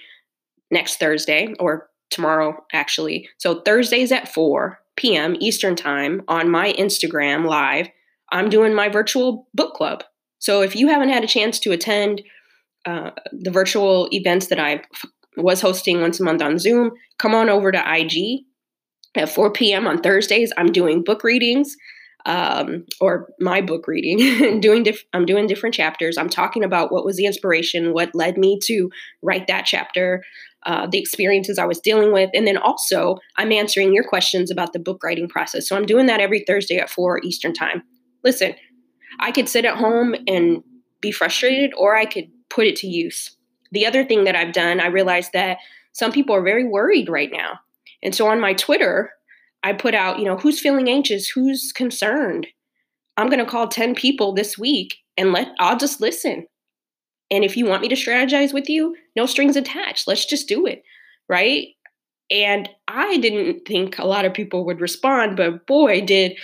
next 0.71 0.99
Thursday 0.99 1.53
or 1.59 1.89
tomorrow, 2.09 2.63
actually. 2.71 3.27
So 3.37 3.59
Thursdays 3.59 4.11
at 4.11 4.33
4 4.33 4.79
p.m. 4.95 5.35
Eastern 5.39 5.75
Time 5.75 6.21
on 6.29 6.49
my 6.49 6.71
Instagram 6.73 7.45
live, 7.45 7.89
I'm 8.31 8.49
doing 8.49 8.73
my 8.73 8.87
virtual 8.87 9.49
book 9.53 9.73
club. 9.73 10.05
So 10.39 10.61
if 10.61 10.77
you 10.77 10.87
haven't 10.87 11.09
had 11.09 11.25
a 11.25 11.27
chance 11.27 11.59
to 11.59 11.73
attend 11.73 12.21
uh, 12.85 13.11
the 13.33 13.51
virtual 13.51 14.07
events 14.11 14.47
that 14.47 14.59
I 14.59 14.83
was 15.35 15.59
hosting 15.59 15.99
once 15.99 16.21
a 16.21 16.23
month 16.23 16.41
on 16.41 16.59
Zoom, 16.59 16.91
come 17.19 17.35
on 17.35 17.49
over 17.49 17.69
to 17.71 17.83
IG 17.85 18.45
at 19.15 19.29
4 19.29 19.51
p.m. 19.51 19.87
on 19.87 19.99
Thursdays. 19.99 20.53
I'm 20.57 20.71
doing 20.71 21.03
book 21.03 21.23
readings 21.23 21.75
um, 22.25 22.85
or 23.01 23.29
my 23.39 23.61
book 23.61 23.87
reading. 23.87 24.59
doing 24.59 24.83
diff- 24.83 25.05
I'm 25.13 25.25
doing 25.25 25.47
different 25.47 25.75
chapters. 25.75 26.17
I'm 26.17 26.29
talking 26.29 26.63
about 26.63 26.91
what 26.91 27.05
was 27.05 27.17
the 27.17 27.25
inspiration, 27.25 27.93
what 27.93 28.15
led 28.15 28.37
me 28.37 28.59
to 28.65 28.89
write 29.21 29.47
that 29.47 29.65
chapter, 29.65 30.23
uh, 30.65 30.87
the 30.87 30.99
experiences 30.99 31.57
I 31.57 31.65
was 31.65 31.79
dealing 31.79 32.13
with, 32.13 32.29
and 32.33 32.47
then 32.47 32.57
also 32.57 33.17
I'm 33.37 33.51
answering 33.51 33.93
your 33.93 34.07
questions 34.07 34.49
about 34.49 34.73
the 34.73 34.79
book 34.79 35.03
writing 35.03 35.27
process. 35.27 35.67
So 35.67 35.75
I'm 35.75 35.85
doing 35.85 36.05
that 36.05 36.21
every 36.21 36.43
Thursday 36.45 36.77
at 36.77 36.89
four 36.89 37.19
Eastern 37.23 37.53
time. 37.53 37.83
Listen, 38.23 38.55
I 39.19 39.31
could 39.31 39.49
sit 39.49 39.65
at 39.65 39.77
home 39.77 40.15
and 40.27 40.63
be 41.01 41.11
frustrated, 41.11 41.71
or 41.77 41.95
I 41.95 42.05
could 42.05 42.29
put 42.49 42.65
it 42.65 42.77
to 42.77 42.87
use. 42.87 43.35
The 43.71 43.85
other 43.85 44.05
thing 44.05 44.23
that 44.23 44.35
I've 44.35 44.53
done, 44.53 44.79
I 44.79 44.87
realized 44.87 45.31
that 45.33 45.57
some 45.91 46.11
people 46.11 46.35
are 46.35 46.43
very 46.43 46.63
worried 46.63 47.09
right 47.09 47.31
now. 47.31 47.59
And 48.01 48.13
so 48.15 48.27
on 48.27 48.39
my 48.39 48.53
Twitter, 48.53 49.11
I 49.63 49.73
put 49.73 49.95
out, 49.95 50.19
you 50.19 50.25
know, 50.25 50.37
who's 50.37 50.59
feeling 50.59 50.89
anxious, 50.89 51.27
who's 51.27 51.71
concerned. 51.71 52.47
I'm 53.17 53.27
going 53.27 53.43
to 53.43 53.49
call 53.49 53.67
10 53.67 53.95
people 53.95 54.33
this 54.33 54.57
week 54.57 54.95
and 55.17 55.31
let 55.31 55.49
I'll 55.59 55.77
just 55.77 56.01
listen. 56.01 56.47
And 57.31 57.43
if 57.43 57.55
you 57.55 57.65
want 57.65 57.81
me 57.81 57.87
to 57.87 57.95
strategize 57.95 58.53
with 58.53 58.69
you, 58.69 58.95
no 59.15 59.25
strings 59.25 59.55
attached. 59.55 60.07
Let's 60.07 60.25
just 60.25 60.47
do 60.47 60.65
it. 60.65 60.83
Right? 61.29 61.67
And 62.29 62.69
I 62.87 63.17
didn't 63.17 63.65
think 63.65 63.97
a 63.97 64.07
lot 64.07 64.25
of 64.25 64.33
people 64.33 64.65
would 64.65 64.81
respond, 64.81 65.37
but 65.37 65.65
boy, 65.67 66.01
did 66.01 66.37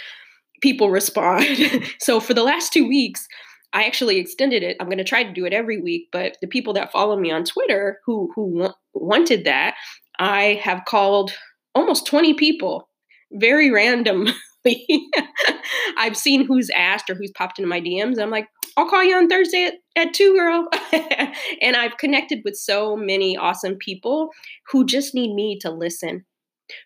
people 0.61 0.89
respond. 0.89 1.45
so 1.99 2.19
for 2.19 2.33
the 2.33 2.43
last 2.43 2.73
2 2.73 2.87
weeks, 2.87 3.27
I 3.73 3.83
actually 3.83 4.17
extended 4.17 4.63
it. 4.63 4.77
I'm 4.79 4.87
going 4.87 4.97
to 4.97 5.03
try 5.03 5.23
to 5.23 5.33
do 5.33 5.45
it 5.45 5.53
every 5.53 5.79
week, 5.79 6.07
but 6.11 6.37
the 6.41 6.47
people 6.47 6.73
that 6.73 6.91
follow 6.91 7.17
me 7.17 7.31
on 7.31 7.43
Twitter 7.43 7.99
who 8.05 8.31
who 8.35 8.69
wanted 8.93 9.45
that, 9.45 9.75
I 10.17 10.59
have 10.63 10.85
called 10.85 11.31
almost 11.75 12.07
20 12.07 12.33
people 12.33 12.88
very 13.31 13.71
randomly. 13.71 14.33
I've 15.97 16.17
seen 16.17 16.45
who's 16.45 16.69
asked 16.75 17.09
or 17.09 17.15
who's 17.15 17.31
popped 17.31 17.59
into 17.59 17.69
my 17.69 17.81
DMs. 17.81 18.19
I'm 18.19 18.29
like, 18.29 18.47
I'll 18.77 18.89
call 18.89 19.03
you 19.03 19.15
on 19.15 19.27
Thursday 19.27 19.65
at, 19.65 19.73
at 19.95 20.13
two, 20.13 20.33
girl. 20.35 20.67
and 21.61 21.75
I've 21.75 21.97
connected 21.97 22.41
with 22.43 22.55
so 22.55 22.95
many 22.95 23.37
awesome 23.37 23.75
people 23.75 24.29
who 24.71 24.85
just 24.85 25.13
need 25.13 25.33
me 25.33 25.57
to 25.61 25.71
listen, 25.71 26.25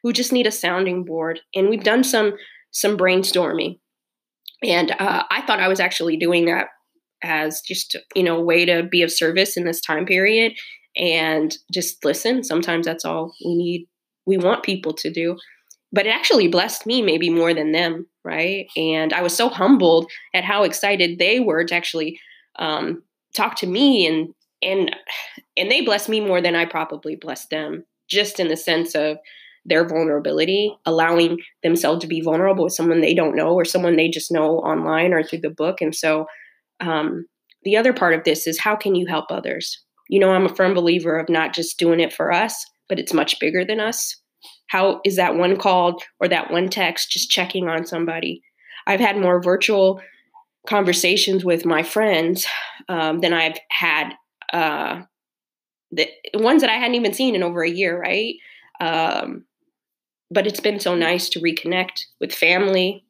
who 0.01 0.13
just 0.13 0.31
need 0.31 0.47
a 0.47 0.51
sounding 0.51 1.03
board. 1.03 1.41
And 1.55 1.69
we've 1.69 1.83
done 1.83 2.03
some 2.03 2.33
some 2.71 2.97
brainstorming. 2.97 3.79
And 4.63 4.91
uh, 4.99 5.23
I 5.29 5.41
thought 5.41 5.59
I 5.59 5.67
was 5.67 5.79
actually 5.79 6.17
doing 6.17 6.45
that 6.45 6.67
as 7.23 7.61
just 7.61 7.95
you 8.15 8.23
know 8.23 8.37
a 8.37 8.43
way 8.43 8.65
to 8.65 8.83
be 8.83 9.01
of 9.01 9.11
service 9.11 9.55
in 9.55 9.65
this 9.65 9.81
time 9.81 10.05
period 10.05 10.53
and 10.95 11.55
just 11.71 12.03
listen. 12.03 12.43
Sometimes 12.43 12.85
that's 12.85 13.05
all 13.05 13.33
we 13.43 13.55
need. 13.55 13.87
We 14.25 14.37
want 14.37 14.63
people 14.63 14.93
to 14.93 15.11
do 15.11 15.37
but 15.93 16.07
it 16.07 16.09
actually 16.09 16.47
blessed 16.47 16.85
me 16.87 17.01
maybe 17.03 17.29
more 17.29 17.53
than 17.53 17.71
them, 17.71 18.07
right? 18.25 18.65
And 18.75 19.13
I 19.13 19.21
was 19.21 19.35
so 19.37 19.47
humbled 19.47 20.11
at 20.33 20.43
how 20.43 20.63
excited 20.63 21.19
they 21.19 21.39
were 21.39 21.63
to 21.63 21.75
actually 21.75 22.19
um, 22.57 23.03
talk 23.35 23.55
to 23.57 23.67
me, 23.67 24.07
and 24.07 24.33
and 24.61 24.95
and 25.55 25.71
they 25.71 25.81
blessed 25.81 26.09
me 26.09 26.19
more 26.19 26.41
than 26.41 26.55
I 26.55 26.65
probably 26.65 27.15
blessed 27.15 27.51
them, 27.51 27.85
just 28.09 28.39
in 28.39 28.47
the 28.47 28.57
sense 28.57 28.95
of 28.95 29.17
their 29.65 29.87
vulnerability, 29.87 30.75
allowing 30.85 31.37
themselves 31.61 32.01
to 32.01 32.07
be 32.07 32.21
vulnerable 32.21 32.65
with 32.65 32.73
someone 32.73 32.99
they 32.99 33.13
don't 33.13 33.35
know 33.35 33.53
or 33.53 33.63
someone 33.63 33.95
they 33.95 34.09
just 34.09 34.31
know 34.31 34.57
online 34.57 35.13
or 35.13 35.23
through 35.23 35.39
the 35.39 35.49
book. 35.49 35.79
And 35.79 35.95
so, 35.95 36.25
um, 36.81 37.27
the 37.63 37.77
other 37.77 37.93
part 37.93 38.13
of 38.13 38.23
this 38.25 38.47
is 38.47 38.59
how 38.59 38.75
can 38.75 38.95
you 38.95 39.05
help 39.05 39.25
others? 39.29 39.81
You 40.09 40.19
know, 40.19 40.31
I'm 40.31 40.45
a 40.45 40.55
firm 40.55 40.73
believer 40.73 41.17
of 41.17 41.29
not 41.29 41.53
just 41.53 41.79
doing 41.79 41.99
it 41.99 42.11
for 42.11 42.31
us, 42.33 42.65
but 42.89 42.99
it's 42.99 43.13
much 43.13 43.39
bigger 43.39 43.63
than 43.63 43.79
us 43.79 44.22
how 44.67 45.01
is 45.05 45.15
that 45.17 45.35
one 45.35 45.57
call 45.57 46.01
or 46.19 46.27
that 46.27 46.51
one 46.51 46.69
text 46.69 47.11
just 47.11 47.29
checking 47.29 47.67
on 47.67 47.85
somebody? 47.85 48.41
I've 48.87 48.99
had 48.99 49.17
more 49.17 49.41
virtual 49.41 50.01
conversations 50.67 51.43
with 51.43 51.65
my 51.65 51.83
friends 51.83 52.45
um, 52.89 53.19
than 53.19 53.33
I've 53.33 53.57
had 53.69 54.13
uh, 54.51 55.01
the 55.91 56.09
ones 56.33 56.61
that 56.61 56.69
I 56.69 56.77
hadn't 56.77 56.95
even 56.95 57.13
seen 57.13 57.35
in 57.35 57.43
over 57.43 57.63
a 57.63 57.69
year, 57.69 57.99
right? 57.99 58.35
Um, 58.79 59.45
but 60.31 60.47
it's 60.47 60.59
been 60.59 60.79
so 60.79 60.95
nice 60.95 61.29
to 61.29 61.39
reconnect 61.39 62.05
with 62.19 62.33
family, 62.33 63.05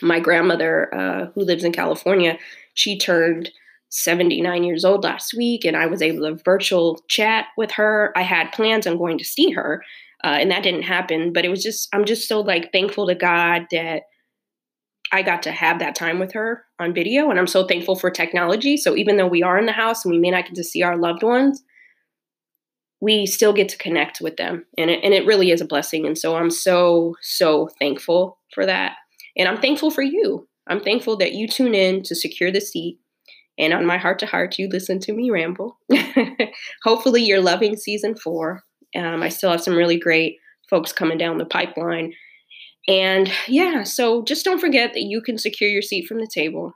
my 0.00 0.20
grandmother, 0.20 0.94
uh, 0.94 1.26
who 1.34 1.42
lives 1.42 1.64
in 1.64 1.72
California, 1.72 2.38
she 2.74 2.96
turned 2.96 3.50
79 3.90 4.64
years 4.64 4.84
old 4.84 5.02
last 5.02 5.34
week, 5.34 5.64
and 5.64 5.76
I 5.76 5.86
was 5.86 6.00
able 6.00 6.28
to 6.28 6.42
virtual 6.44 7.02
chat 7.08 7.46
with 7.56 7.72
her. 7.72 8.12
I 8.16 8.22
had 8.22 8.52
plans 8.52 8.86
on 8.86 8.98
going 8.98 9.18
to 9.18 9.24
see 9.24 9.50
her, 9.50 9.82
uh, 10.24 10.36
and 10.40 10.50
that 10.50 10.62
didn't 10.62 10.82
happen. 10.82 11.32
But 11.32 11.44
it 11.44 11.48
was 11.48 11.62
just, 11.62 11.88
I'm 11.92 12.04
just 12.04 12.28
so 12.28 12.40
like 12.40 12.72
thankful 12.72 13.06
to 13.06 13.14
God 13.14 13.66
that 13.70 14.02
I 15.12 15.22
got 15.22 15.42
to 15.44 15.52
have 15.52 15.78
that 15.78 15.94
time 15.94 16.18
with 16.18 16.32
her 16.32 16.64
on 16.78 16.94
video. 16.94 17.30
And 17.30 17.38
I'm 17.38 17.46
so 17.46 17.66
thankful 17.66 17.96
for 17.96 18.10
technology. 18.10 18.76
So 18.76 18.96
even 18.96 19.16
though 19.16 19.26
we 19.26 19.42
are 19.42 19.58
in 19.58 19.66
the 19.66 19.72
house 19.72 20.04
and 20.04 20.12
we 20.12 20.20
may 20.20 20.30
not 20.30 20.46
get 20.46 20.54
to 20.56 20.64
see 20.64 20.82
our 20.82 20.96
loved 20.96 21.22
ones, 21.22 21.62
we 23.00 23.26
still 23.26 23.52
get 23.52 23.68
to 23.70 23.78
connect 23.78 24.20
with 24.20 24.36
them. 24.36 24.66
And 24.76 24.90
it, 24.90 25.00
and 25.04 25.14
it 25.14 25.24
really 25.24 25.50
is 25.50 25.60
a 25.60 25.66
blessing. 25.66 26.04
And 26.04 26.18
so 26.18 26.36
I'm 26.36 26.50
so, 26.50 27.14
so 27.22 27.68
thankful 27.78 28.38
for 28.52 28.66
that. 28.66 28.96
And 29.36 29.48
I'm 29.48 29.60
thankful 29.60 29.90
for 29.90 30.02
you. 30.02 30.48
I'm 30.66 30.80
thankful 30.80 31.16
that 31.18 31.32
you 31.32 31.48
tune 31.48 31.74
in 31.74 32.02
to 32.02 32.14
secure 32.14 32.50
the 32.50 32.60
seat. 32.60 32.98
And 33.56 33.72
on 33.72 33.86
my 33.86 33.98
heart 33.98 34.18
to 34.20 34.26
heart, 34.26 34.58
you 34.58 34.68
listen 34.68 35.00
to 35.00 35.12
me 35.12 35.30
ramble. 35.30 35.78
Hopefully, 36.84 37.22
you're 37.22 37.40
loving 37.40 37.76
season 37.76 38.14
four. 38.14 38.62
Um, 38.96 39.22
I 39.22 39.28
still 39.28 39.50
have 39.50 39.62
some 39.62 39.76
really 39.76 39.98
great 39.98 40.38
folks 40.70 40.92
coming 40.92 41.18
down 41.18 41.38
the 41.38 41.44
pipeline 41.44 42.12
and 42.88 43.30
yeah, 43.46 43.82
so 43.82 44.24
just 44.24 44.46
don't 44.46 44.58
forget 44.58 44.94
that 44.94 45.02
you 45.02 45.20
can 45.20 45.36
secure 45.36 45.68
your 45.68 45.82
seat 45.82 46.06
from 46.06 46.20
the 46.20 46.26
table. 46.26 46.72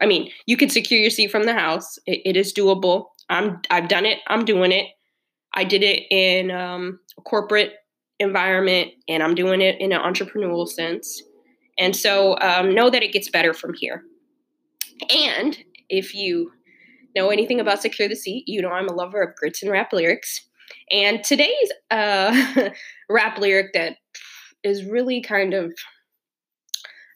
I 0.00 0.06
mean, 0.06 0.30
you 0.46 0.58
can 0.58 0.68
secure 0.68 1.00
your 1.00 1.10
seat 1.10 1.30
from 1.30 1.44
the 1.44 1.54
house. 1.54 1.98
it, 2.06 2.20
it 2.24 2.36
is 2.36 2.52
doable. 2.52 3.06
I'm 3.30 3.60
I've 3.70 3.88
done 3.88 4.04
it. 4.04 4.18
I'm 4.28 4.44
doing 4.44 4.72
it. 4.72 4.86
I 5.54 5.64
did 5.64 5.82
it 5.82 6.02
in 6.10 6.50
um, 6.50 7.00
a 7.18 7.22
corporate 7.22 7.72
environment, 8.20 8.90
and 9.08 9.22
I'm 9.22 9.34
doing 9.34 9.62
it 9.62 9.80
in 9.80 9.92
an 9.92 10.00
entrepreneurial 10.00 10.68
sense. 10.68 11.22
And 11.78 11.96
so 11.96 12.38
um, 12.40 12.74
know 12.74 12.90
that 12.90 13.02
it 13.02 13.12
gets 13.12 13.30
better 13.30 13.54
from 13.54 13.72
here. 13.72 14.02
And 15.08 15.56
if 15.88 16.14
you 16.14 16.52
know 17.16 17.30
anything 17.30 17.58
about 17.58 17.80
Secure 17.80 18.08
the 18.08 18.16
Seat, 18.16 18.44
you 18.46 18.60
know 18.60 18.70
I'm 18.70 18.88
a 18.88 18.92
lover 18.94 19.22
of 19.22 19.34
grits 19.36 19.62
and 19.62 19.72
rap 19.72 19.94
lyrics. 19.94 20.47
And 20.90 21.22
today's 21.22 21.72
uh, 21.90 22.70
rap 23.10 23.38
lyric 23.38 23.72
that 23.74 23.96
is 24.62 24.84
really 24.84 25.20
kind 25.20 25.54
of 25.54 25.72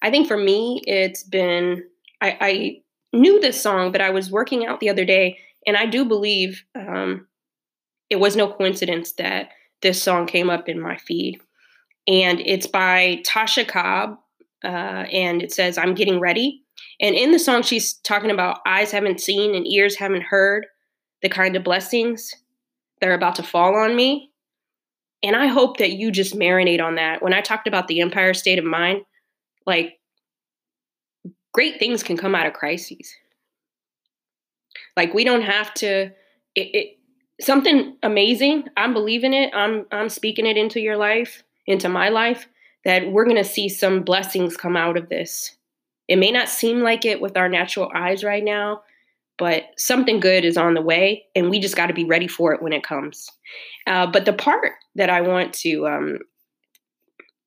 I 0.03 0.11
think 0.11 0.27
for 0.27 0.37
me 0.37 0.83
it's 0.87 1.23
been 1.23 1.85
I, 2.21 2.37
I 2.41 2.83
knew 3.13 3.41
this 3.41 3.61
song, 3.61 3.93
but 3.93 4.01
I 4.01 4.11
was 4.11 4.31
working 4.31 4.67
out 4.67 4.81
the 4.81 4.91
other 4.91 5.05
day, 5.05 5.39
and 5.67 5.77
I 5.77 5.87
do 5.87 6.05
believe 6.05 6.65
um, 6.75 7.27
it 8.11 8.21
was 8.21 8.37
no 8.37 8.49
coincidence 8.49 9.13
that 9.13 9.51
this 9.83 10.03
song 10.03 10.27
came 10.27 10.51
up 10.51 10.69
in 10.69 10.81
my 10.81 10.97
feed. 10.97 11.41
And 12.07 12.41
it's 12.41 12.67
by 12.67 13.23
Tasha 13.27 13.67
Cobb, 13.67 14.19
uh, 14.65 15.07
and 15.13 15.43
it 15.43 15.53
says, 15.53 15.79
I'm 15.79 15.95
getting 15.95 16.21
ready. 16.21 16.63
And 17.01 17.15
in 17.15 17.33
the 17.33 17.39
song, 17.39 17.63
she's 17.63 17.95
talking 17.95 18.31
about 18.31 18.61
eyes 18.67 18.91
haven't 18.91 19.21
seen 19.21 19.55
and 19.55 19.67
ears 19.67 19.97
haven't 19.97 20.23
heard 20.23 20.67
the 21.23 21.29
kind 21.29 21.55
of 21.55 21.65
blessings 21.65 22.35
that 23.03 23.11
are 23.11 23.15
about 23.15 23.35
to 23.35 23.43
fall 23.43 23.75
on 23.75 23.97
me. 23.97 24.31
And 25.25 25.35
I 25.35 25.49
hope 25.49 25.79
that 25.79 25.91
you 25.91 26.13
just 26.13 26.37
marinate 26.37 26.81
on 26.81 26.95
that. 26.95 27.21
When 27.21 27.35
I 27.35 27.41
talked 27.41 27.67
about 27.67 27.89
the 27.89 28.01
empire 28.01 28.33
state 28.33 28.61
of 28.61 28.65
mind, 28.65 29.03
like 29.67 29.99
great 31.53 31.81
things 31.81 32.05
can 32.05 32.17
come 32.17 32.37
out 32.37 32.47
of 32.47 32.53
crises. 32.53 33.13
Like 34.97 35.15
we 35.15 35.25
don't 35.25 35.43
have 35.43 35.75
to 35.75 36.13
it, 36.55 36.75
it 36.75 36.99
something 37.41 37.97
amazing. 38.05 38.69
I'm 38.77 38.93
believing 38.93 39.35
it. 39.35 39.53
I'm 39.53 39.85
I'm 39.91 40.09
speaking 40.09 40.47
it 40.47 40.57
into 40.57 40.81
your 40.81 40.97
life, 40.97 41.43
into 41.67 41.89
my 41.89 42.09
life 42.09 42.47
that 42.85 43.11
we're 43.11 43.25
going 43.25 43.37
to 43.37 43.45
see 43.45 43.69
some 43.69 44.03
blessings 44.03 44.57
come 44.57 44.77
out 44.77 44.97
of 44.97 45.09
this. 45.09 45.57
It 46.09 46.17
may 46.17 46.31
not 46.31 46.49
seem 46.49 46.81
like 46.81 47.05
it 47.05 47.21
with 47.21 47.37
our 47.37 47.49
natural 47.49 47.91
eyes 47.95 48.23
right 48.25 48.43
now, 48.43 48.83
but 49.39 49.65
something 49.77 50.21
good 50.21 50.45
is 50.45 50.57
on 50.57 50.75
the 50.75 50.83
way, 50.83 51.25
and 51.35 51.51
we 51.51 51.61
just 51.61 51.77
got 51.77 51.87
to 51.87 51.95
be 51.95 52.05
ready 52.05 52.29
for 52.29 52.53
it 52.53 52.63
when 52.63 52.73
it 52.73 52.85
comes. 52.85 53.29
Uh, 53.87 54.07
but 54.07 54.25
the 54.25 54.33
part 54.33 54.73
that 54.95 55.11
I 55.11 55.21
want 55.21 55.53
to 55.55 55.87
um, 55.87 56.19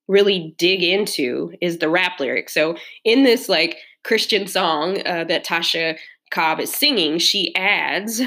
really 0.07 0.55
dig 0.57 0.83
into 0.83 1.53
is 1.61 1.77
the 1.77 1.89
rap 1.89 2.19
lyric. 2.19 2.49
So 2.49 2.75
in 3.03 3.23
this 3.23 3.49
like 3.49 3.77
Christian 4.03 4.47
song 4.47 5.01
uh, 5.05 5.23
that 5.25 5.45
Tasha 5.45 5.97
Cobb 6.31 6.59
is 6.59 6.73
singing, 6.73 7.17
she 7.19 7.55
adds 7.55 8.21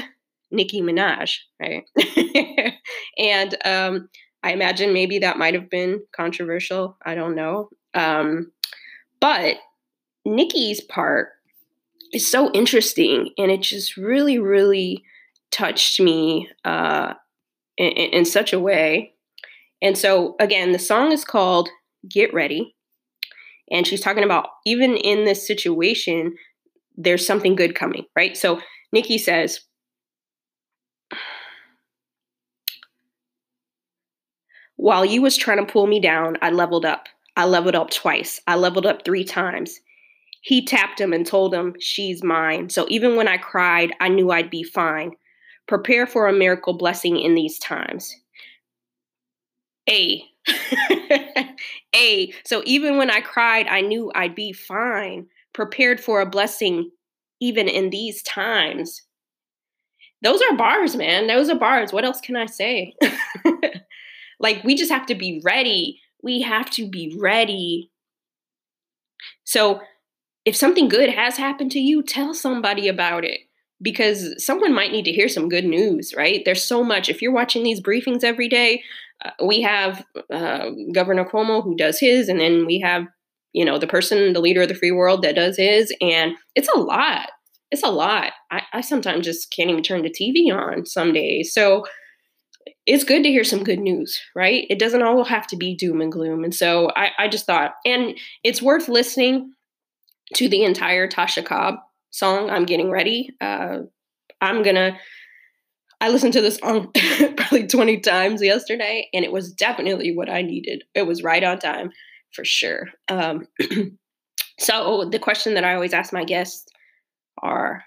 Nicki 0.51 0.81
Minaj, 0.81 1.37
right? 1.59 1.83
and 3.17 3.55
um, 3.65 4.09
I 4.43 4.53
imagine 4.53 4.93
maybe 4.93 5.19
that 5.19 5.37
might 5.37 5.53
have 5.53 5.69
been 5.69 6.01
controversial. 6.15 6.97
I 7.05 7.15
don't 7.15 7.35
know. 7.35 7.69
Um, 7.93 8.51
but 9.19 9.57
Nicki's 10.25 10.81
part 10.81 11.29
is 12.13 12.29
so 12.29 12.51
interesting 12.51 13.29
and 13.37 13.51
it 13.51 13.61
just 13.61 13.97
really 13.97 14.39
really 14.39 15.03
touched 15.51 15.99
me 15.99 16.49
uh, 16.65 17.13
in, 17.77 17.87
in 17.87 18.25
such 18.25 18.53
a 18.53 18.59
way. 18.59 19.13
And 19.81 19.97
so 19.97 20.35
again 20.39 20.71
the 20.71 20.79
song 20.79 21.11
is 21.11 21.25
called 21.25 21.69
get 22.07 22.33
ready 22.33 22.75
and 23.71 23.85
she's 23.85 24.01
talking 24.01 24.23
about 24.23 24.47
even 24.65 24.95
in 24.95 25.25
this 25.25 25.45
situation 25.45 26.35
there's 26.95 27.25
something 27.25 27.55
good 27.55 27.75
coming 27.75 28.05
right? 28.15 28.35
So 28.37 28.61
Nicki 28.91 29.17
says 29.17 29.61
while 34.75 35.03
you 35.03 35.21
was 35.21 35.35
trying 35.35 35.57
to 35.57 35.71
pull 35.71 35.87
me 35.87 35.99
down 35.99 36.37
i 36.41 36.49
leveled 36.49 36.85
up. 36.85 37.07
I 37.35 37.45
leveled 37.45 37.75
up 37.75 37.89
twice. 37.89 38.41
I 38.47 38.55
leveled 38.55 38.85
up 38.85 39.05
three 39.05 39.23
times 39.23 39.79
he 40.41 40.65
tapped 40.65 40.99
him 40.99 41.13
and 41.13 41.25
told 41.25 41.53
him, 41.53 41.75
She's 41.79 42.23
mine. 42.23 42.69
So 42.69 42.85
even 42.89 43.15
when 43.15 43.27
I 43.27 43.37
cried, 43.37 43.93
I 43.99 44.09
knew 44.09 44.31
I'd 44.31 44.49
be 44.49 44.63
fine. 44.63 45.11
Prepare 45.67 46.07
for 46.07 46.27
a 46.27 46.33
miracle 46.33 46.73
blessing 46.73 47.19
in 47.19 47.35
these 47.35 47.59
times. 47.59 48.15
A. 49.89 50.23
a. 51.95 52.33
So 52.45 52.63
even 52.65 52.97
when 52.97 53.11
I 53.11 53.21
cried, 53.21 53.67
I 53.67 53.81
knew 53.81 54.11
I'd 54.15 54.35
be 54.35 54.53
fine. 54.53 55.27
Prepared 55.53 55.99
for 55.99 56.21
a 56.21 56.29
blessing 56.29 56.91
even 57.39 57.67
in 57.67 57.89
these 57.89 58.21
times. 58.23 59.01
Those 60.21 60.41
are 60.41 60.57
bars, 60.57 60.95
man. 60.95 61.27
Those 61.27 61.49
are 61.49 61.57
bars. 61.57 61.93
What 61.93 62.03
else 62.03 62.19
can 62.19 62.35
I 62.35 62.45
say? 62.45 62.95
like, 64.39 64.63
we 64.63 64.75
just 64.75 64.91
have 64.91 65.05
to 65.07 65.15
be 65.15 65.41
ready. 65.43 66.01
We 66.21 66.41
have 66.41 66.69
to 66.71 66.89
be 66.89 67.15
ready. 67.17 67.89
So, 69.45 69.79
if 70.49 70.55
something 70.55 70.89
good 70.89 71.11
has 71.11 71.37
happened 71.37 71.69
to 71.73 71.79
you, 71.79 72.01
tell 72.01 72.33
somebody 72.33 72.87
about 72.87 73.23
it 73.23 73.41
because 73.83 74.43
someone 74.43 74.73
might 74.73 74.91
need 74.91 75.05
to 75.05 75.11
hear 75.11 75.29
some 75.29 75.47
good 75.47 75.63
news, 75.63 76.11
right? 76.17 76.41
There's 76.43 76.65
so 76.65 76.83
much. 76.83 77.07
If 77.07 77.21
you're 77.21 77.31
watching 77.31 77.61
these 77.61 77.79
briefings 77.79 78.23
every 78.23 78.49
day, 78.49 78.81
uh, 79.23 79.29
we 79.45 79.61
have 79.61 80.03
uh, 80.33 80.71
Governor 80.91 81.23
Cuomo 81.23 81.63
who 81.63 81.75
does 81.75 81.99
his, 81.99 82.29
and 82.29 82.39
then 82.39 82.65
we 82.65 82.79
have, 82.79 83.05
you 83.53 83.63
know, 83.63 83.77
the 83.77 83.85
person, 83.85 84.33
the 84.33 84.39
leader 84.39 84.63
of 84.63 84.69
the 84.69 84.73
free 84.73 84.89
world 84.89 85.21
that 85.21 85.35
does 85.35 85.55
his, 85.55 85.93
and 86.01 86.33
it's 86.55 86.69
a 86.69 86.79
lot. 86.79 87.29
It's 87.69 87.83
a 87.83 87.91
lot. 87.91 88.33
I, 88.49 88.63
I 88.73 88.81
sometimes 88.81 89.25
just 89.25 89.53
can't 89.55 89.69
even 89.69 89.83
turn 89.83 90.01
the 90.01 90.09
TV 90.09 90.51
on 90.51 90.87
some 90.87 91.13
days. 91.13 91.53
So 91.53 91.85
it's 92.87 93.03
good 93.03 93.21
to 93.21 93.29
hear 93.29 93.43
some 93.43 93.63
good 93.63 93.77
news, 93.77 94.19
right? 94.35 94.65
It 94.67 94.79
doesn't 94.79 95.03
all 95.03 95.25
have 95.25 95.45
to 95.47 95.55
be 95.55 95.75
doom 95.75 96.01
and 96.01 96.11
gloom. 96.11 96.43
And 96.43 96.55
so 96.55 96.89
I, 96.95 97.11
I 97.19 97.27
just 97.27 97.45
thought, 97.45 97.75
and 97.85 98.17
it's 98.43 98.63
worth 98.63 98.89
listening 98.89 99.53
to 100.35 100.49
the 100.49 100.63
entire 100.63 101.07
Tasha 101.07 101.45
Cobb 101.45 101.75
song. 102.11 102.49
I'm 102.49 102.65
getting 102.65 102.89
ready. 102.89 103.31
Uh, 103.41 103.79
I'm 104.41 104.63
gonna. 104.63 104.97
I 106.01 106.09
listened 106.09 106.33
to 106.33 106.41
this 106.41 106.57
song 106.57 106.91
probably 107.35 107.67
20 107.67 107.99
times 107.99 108.41
yesterday, 108.41 109.09
and 109.13 109.25
it 109.25 109.33
was 109.33 109.51
definitely 109.51 110.15
what 110.15 110.29
I 110.29 110.41
needed. 110.41 110.83
It 110.95 111.05
was 111.05 111.23
right 111.23 111.43
on 111.43 111.59
time 111.59 111.91
for 112.33 112.45
sure. 112.45 112.87
Um, 113.09 113.47
so 114.59 115.09
the 115.11 115.19
question 115.19 115.55
that 115.55 115.65
I 115.65 115.73
always 115.73 115.93
ask 115.93 116.13
my 116.13 116.23
guests 116.23 116.65
are, 117.41 117.83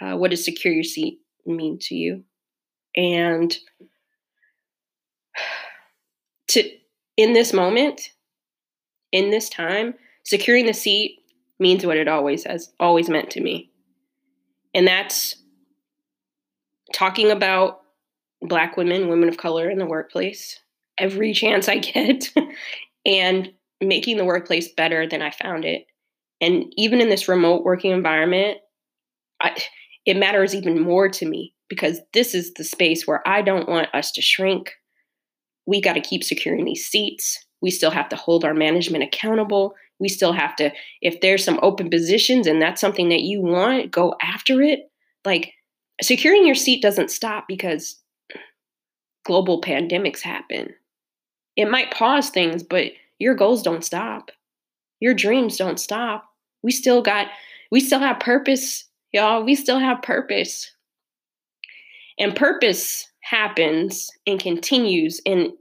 uh, 0.00 0.16
"What 0.16 0.30
does 0.30 0.44
secure 0.44 0.74
your 0.74 0.84
seat 0.84 1.20
mean 1.46 1.78
to 1.82 1.94
you?" 1.94 2.24
And 2.96 3.56
to 6.48 6.70
in 7.16 7.32
this 7.32 7.52
moment, 7.52 8.10
in 9.12 9.30
this 9.30 9.48
time, 9.48 9.94
securing 10.24 10.66
the 10.66 10.74
seat 10.74 11.20
means 11.58 11.86
what 11.86 11.96
it 11.96 12.08
always 12.08 12.44
has 12.44 12.72
always 12.80 13.08
meant 13.08 13.30
to 13.30 13.40
me. 13.40 13.70
And 14.74 14.86
that's 14.86 15.36
talking 16.92 17.30
about 17.30 17.80
black 18.42 18.76
women, 18.76 19.08
women 19.08 19.28
of 19.28 19.36
color 19.36 19.70
in 19.70 19.78
the 19.78 19.86
workplace 19.86 20.60
every 20.98 21.32
chance 21.32 21.68
I 21.68 21.78
get 21.78 22.32
and 23.06 23.52
making 23.80 24.16
the 24.16 24.24
workplace 24.24 24.72
better 24.72 25.08
than 25.08 25.22
I 25.22 25.30
found 25.30 25.64
it. 25.64 25.86
And 26.40 26.72
even 26.76 27.00
in 27.00 27.08
this 27.08 27.28
remote 27.28 27.64
working 27.64 27.90
environment, 27.92 28.58
I, 29.40 29.56
it 30.06 30.16
matters 30.16 30.54
even 30.54 30.80
more 30.80 31.08
to 31.08 31.26
me 31.26 31.54
because 31.68 32.00
this 32.12 32.34
is 32.34 32.52
the 32.54 32.64
space 32.64 33.06
where 33.06 33.26
I 33.26 33.42
don't 33.42 33.68
want 33.68 33.88
us 33.94 34.12
to 34.12 34.22
shrink. 34.22 34.72
We 35.66 35.80
got 35.80 35.94
to 35.94 36.00
keep 36.00 36.22
securing 36.22 36.64
these 36.64 36.84
seats. 36.84 37.44
We 37.60 37.70
still 37.70 37.90
have 37.90 38.08
to 38.10 38.16
hold 38.16 38.44
our 38.44 38.54
management 38.54 39.04
accountable 39.04 39.74
we 39.98 40.08
still 40.08 40.32
have 40.32 40.56
to 40.56 40.72
if 41.00 41.20
there's 41.20 41.44
some 41.44 41.60
open 41.62 41.90
positions 41.90 42.46
and 42.46 42.60
that's 42.60 42.80
something 42.80 43.08
that 43.08 43.22
you 43.22 43.40
want 43.40 43.90
go 43.90 44.14
after 44.22 44.60
it. 44.62 44.90
Like 45.24 45.52
securing 46.02 46.46
your 46.46 46.54
seat 46.54 46.82
doesn't 46.82 47.10
stop 47.10 47.46
because 47.48 48.00
global 49.24 49.60
pandemics 49.60 50.20
happen. 50.20 50.74
It 51.56 51.70
might 51.70 51.92
pause 51.92 52.30
things 52.30 52.62
but 52.62 52.92
your 53.18 53.34
goals 53.34 53.62
don't 53.62 53.84
stop. 53.84 54.30
Your 55.00 55.14
dreams 55.14 55.56
don't 55.56 55.78
stop. 55.78 56.28
We 56.62 56.72
still 56.72 57.02
got 57.02 57.28
we 57.70 57.80
still 57.80 58.00
have 58.00 58.20
purpose 58.20 58.84
y'all. 59.12 59.44
We 59.44 59.54
still 59.54 59.78
have 59.78 60.02
purpose. 60.02 60.70
And 62.18 62.36
purpose 62.36 63.08
happens 63.22 64.10
and 64.26 64.38
continues 64.38 65.20
and 65.24 65.52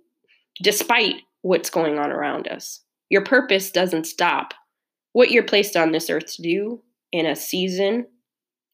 despite 0.61 1.15
what's 1.41 1.69
going 1.69 1.97
on 1.97 2.11
around 2.11 2.47
us 2.47 2.82
your 3.13 3.21
purpose 3.23 3.69
doesn't 3.69 4.07
stop. 4.07 4.55
What 5.11 5.29
you're 5.29 5.43
placed 5.43 5.77
on 5.77 5.91
this 5.91 6.09
earth 6.09 6.35
to 6.35 6.41
do 6.41 6.81
in 7.11 7.27
a 7.27 7.35
season, 7.35 8.07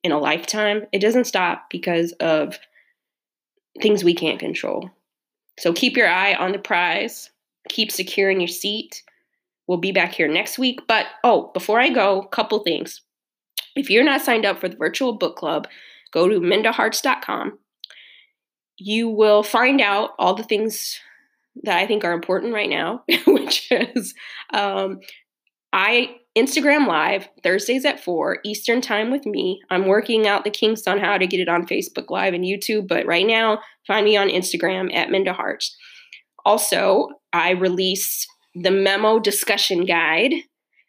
in 0.01 0.13
a 0.13 0.17
lifetime, 0.17 0.85
it 0.93 0.99
doesn't 0.99 1.25
stop 1.25 1.69
because 1.69 2.13
of 2.21 2.57
things 3.81 4.01
we 4.01 4.13
can't 4.13 4.39
control. 4.39 4.91
So 5.59 5.73
keep 5.73 5.97
your 5.97 6.07
eye 6.07 6.35
on 6.35 6.53
the 6.53 6.57
prize, 6.57 7.31
keep 7.67 7.91
securing 7.91 8.39
your 8.39 8.47
seat. 8.47 9.03
We'll 9.67 9.77
be 9.77 9.91
back 9.91 10.13
here 10.13 10.29
next 10.29 10.57
week. 10.57 10.79
But 10.87 11.07
oh, 11.25 11.51
before 11.53 11.81
I 11.81 11.89
go, 11.89 12.21
couple 12.21 12.59
things. 12.59 13.01
If 13.75 13.89
you're 13.89 14.05
not 14.05 14.21
signed 14.21 14.45
up 14.45 14.61
for 14.61 14.69
the 14.69 14.77
virtual 14.77 15.11
book 15.11 15.35
club, 15.35 15.67
go 16.13 16.29
to 16.29 16.39
mindaharts.com. 16.39 17.59
You 18.77 19.09
will 19.09 19.43
find 19.43 19.81
out 19.81 20.11
all 20.17 20.33
the 20.33 20.43
things 20.43 20.97
that 21.63 21.77
I 21.77 21.85
think 21.85 22.03
are 22.03 22.13
important 22.13 22.53
right 22.53 22.69
now, 22.69 23.03
which 23.27 23.71
is 23.71 24.13
um, 24.53 24.99
I 25.73 26.15
Instagram 26.37 26.87
Live 26.87 27.27
Thursdays 27.43 27.85
at 27.85 28.03
four 28.03 28.39
Eastern 28.45 28.81
Time 28.81 29.11
with 29.11 29.25
me. 29.25 29.59
I'm 29.69 29.87
working 29.87 30.27
out 30.27 30.43
the 30.43 30.51
kinks 30.51 30.87
on 30.87 30.99
how 30.99 31.17
to 31.17 31.27
get 31.27 31.39
it 31.39 31.49
on 31.49 31.67
Facebook 31.67 32.09
Live 32.09 32.33
and 32.33 32.45
YouTube, 32.45 32.87
but 32.87 33.05
right 33.05 33.25
now, 33.25 33.59
find 33.87 34.05
me 34.05 34.15
on 34.15 34.29
Instagram 34.29 34.93
at 34.95 35.09
Minda. 35.09 35.35
Also, 36.45 37.09
I 37.33 37.51
release 37.51 38.25
the 38.55 38.71
memo 38.71 39.19
discussion 39.19 39.85
guide. 39.85 40.33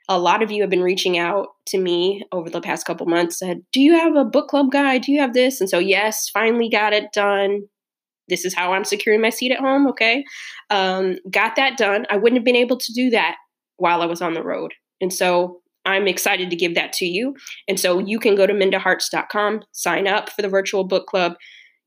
A 0.09 0.19
lot 0.19 0.43
of 0.43 0.51
you 0.51 0.63
have 0.63 0.71
been 0.71 0.83
reaching 0.83 1.19
out 1.19 1.49
to 1.67 1.79
me 1.79 2.25
over 2.33 2.51
the 2.51 2.61
past 2.61 2.87
couple 2.87 3.07
months. 3.07 3.39
Said, 3.39 3.63
"Do 3.73 3.81
you 3.81 3.95
have 3.95 4.17
a 4.17 4.25
book 4.25 4.49
club 4.49 4.71
guide? 4.71 5.03
Do 5.03 5.13
you 5.13 5.21
have 5.21 5.35
this?" 5.35 5.61
And 5.61 5.69
so, 5.69 5.79
yes, 5.79 6.29
finally 6.29 6.69
got 6.69 6.93
it 6.93 7.13
done 7.13 7.69
this 8.31 8.47
is 8.47 8.55
how 8.55 8.73
I'm 8.73 8.85
securing 8.85 9.21
my 9.21 9.31
seat 9.31 9.53
at 9.53 9.61
home. 9.61 9.87
Okay. 9.89 10.25
Um, 10.71 11.17
got 11.31 11.57
that 11.57 11.77
done. 11.77 12.07
I 12.09 12.17
wouldn't 12.17 12.39
have 12.39 12.45
been 12.45 12.57
able 12.57 12.79
to 12.79 12.93
do 12.95 13.11
that 13.11 13.37
while 13.77 14.01
I 14.01 14.07
was 14.07 14.23
on 14.23 14.35
the 14.35 14.43
road. 14.43 14.73
And 15.01 15.13
so 15.13 15.61
I'm 15.85 16.07
excited 16.07 16.51
to 16.51 16.57
give 16.57 16.75
that 16.75 16.93
to 16.95 17.07
you. 17.07 17.35
And 17.69 17.79
so 17.79 17.99
you 17.99 18.19
can 18.19 18.35
go 18.35 18.47
to 18.47 18.53
mindaharts.com, 18.53 19.63
sign 19.73 20.07
up 20.07 20.31
for 20.31 20.43
the 20.43 20.49
virtual 20.49 20.85
book 20.85 21.07
club. 21.07 21.35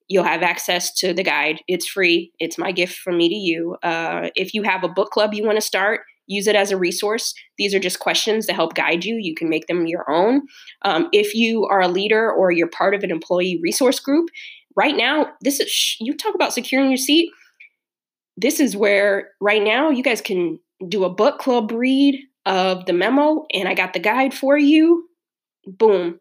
You'll 0.08 0.23
have 0.23 0.43
access 0.43 0.93
to 0.95 1.13
the 1.13 1.23
guide. 1.23 1.62
It's 1.67 1.88
free. 1.88 2.32
It's 2.39 2.58
my 2.58 2.71
gift 2.71 2.97
from 2.97 3.17
me 3.17 3.29
to 3.29 3.36
you. 3.36 3.77
Uh, 3.84 4.29
if 4.36 4.53
you 4.53 4.63
have 4.63 4.84
a 4.84 4.89
book 4.89 5.12
club 5.12 5.34
you 5.34 5.45
want 5.45 5.58
to 5.58 5.62
start, 5.62 6.01
use 6.27 6.47
it 6.47 6.56
as 6.56 6.71
a 6.71 6.77
resource. 6.77 7.34
These 7.58 7.73
are 7.73 7.79
just 7.79 7.99
questions 7.99 8.45
to 8.47 8.53
help 8.53 8.73
guide 8.75 9.06
you. 9.06 9.15
You 9.15 9.36
can 9.36 9.49
make 9.49 9.67
them 9.67 9.86
your 9.86 10.10
own. 10.10 10.41
Um, 10.84 11.10
if 11.12 11.36
you 11.36 11.65
are 11.65 11.82
a 11.82 11.88
leader 11.88 12.32
or 12.32 12.51
you're 12.51 12.67
part 12.67 12.95
of 12.95 13.03
an 13.03 13.12
employee 13.12 13.60
resource 13.62 13.99
group 13.99 14.29
right 14.75 14.95
now, 14.95 15.33
this 15.41 15.59
is 15.59 15.97
you 15.99 16.15
talk 16.15 16.36
about 16.36 16.53
securing 16.53 16.89
your 16.89 16.97
seat. 16.97 17.29
This 18.38 18.59
is 18.59 18.75
where 18.75 19.29
right 19.39 19.63
now 19.63 19.89
you 19.89 20.03
guys 20.03 20.21
can 20.21 20.59
do 20.88 21.03
a 21.03 21.09
book 21.09 21.39
club 21.39 21.71
read 21.71 22.19
of 22.45 22.86
the 22.86 22.93
memo, 22.93 23.45
and 23.53 23.67
I 23.67 23.73
got 23.73 23.93
the 23.93 23.99
guide 23.99 24.33
for 24.33 24.57
you. 24.57 25.07
Boom. 25.65 26.19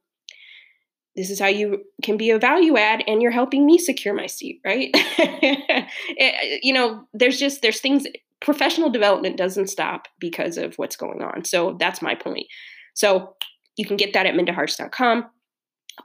This 1.16 1.30
is 1.30 1.40
how 1.40 1.48
you 1.48 1.82
can 2.02 2.16
be 2.16 2.30
a 2.30 2.38
value 2.38 2.76
add, 2.76 3.02
and 3.06 3.20
you're 3.20 3.30
helping 3.30 3.66
me 3.66 3.78
secure 3.78 4.14
my 4.14 4.26
seat, 4.26 4.60
right? 4.64 4.94
Eh, 6.18 6.58
you 6.62 6.72
know, 6.72 7.04
there's 7.12 7.38
just 7.38 7.60
there's 7.62 7.80
things 7.80 8.06
professional 8.40 8.90
development 8.90 9.36
doesn't 9.36 9.68
stop 9.68 10.08
because 10.18 10.58
of 10.58 10.74
what's 10.76 10.96
going 10.96 11.22
on. 11.22 11.44
So 11.44 11.76
that's 11.78 12.02
my 12.02 12.14
point. 12.14 12.46
So 12.94 13.34
you 13.76 13.86
can 13.86 13.96
get 13.96 14.12
that 14.12 14.26
at 14.26 14.34
mindaharts.com. 14.34 15.26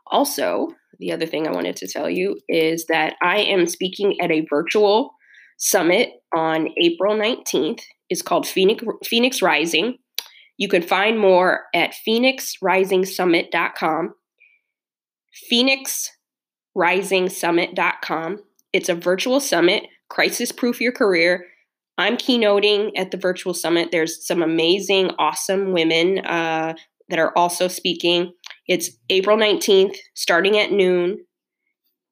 Also, 0.08 0.70
the 1.00 1.12
other 1.12 1.26
thing 1.26 1.48
I 1.48 1.52
wanted 1.52 1.76
to 1.78 1.88
tell 1.88 2.08
you 2.10 2.38
is 2.48 2.86
that 2.88 3.16
I 3.22 3.40
am 3.40 3.68
speaking 3.68 4.20
at 4.22 4.32
a 4.32 4.46
virtual 4.50 5.14
summit 5.58 6.12
on 6.36 6.70
April 6.78 7.16
19th. 7.16 7.82
It's 8.10 8.22
called 8.22 8.48
Phoenix, 8.48 8.84
Phoenix 9.04 9.42
Rising. 9.42 9.98
You 10.58 10.70
can 10.70 10.82
find 10.82 11.20
more 11.20 11.66
at 11.74 11.94
phoenixrisingsummit.com. 12.08 14.14
phoenixrisingsummit.com. 15.52 18.40
It's 18.74 18.90
a 18.90 18.96
virtual 18.96 19.40
summit, 19.40 19.84
crisis 20.10 20.52
proof 20.52 20.82
your 20.82 20.92
career. 20.92 21.46
I'm 21.98 22.18
keynoting 22.18 22.92
at 22.96 23.12
the 23.12 23.18
virtual 23.18 23.54
summit. 23.54 23.90
There's 23.92 24.26
some 24.26 24.42
amazing, 24.44 25.12
awesome 25.18 25.72
women 25.72 26.20
uh, 26.20 26.74
that 27.10 27.20
are 27.20 27.34
also 27.36 27.68
speaking. 27.68 28.34
It's 28.68 28.92
April 29.10 29.38
19th, 29.38 29.96
starting 30.14 30.58
at 30.58 30.72
noon. 30.72 31.26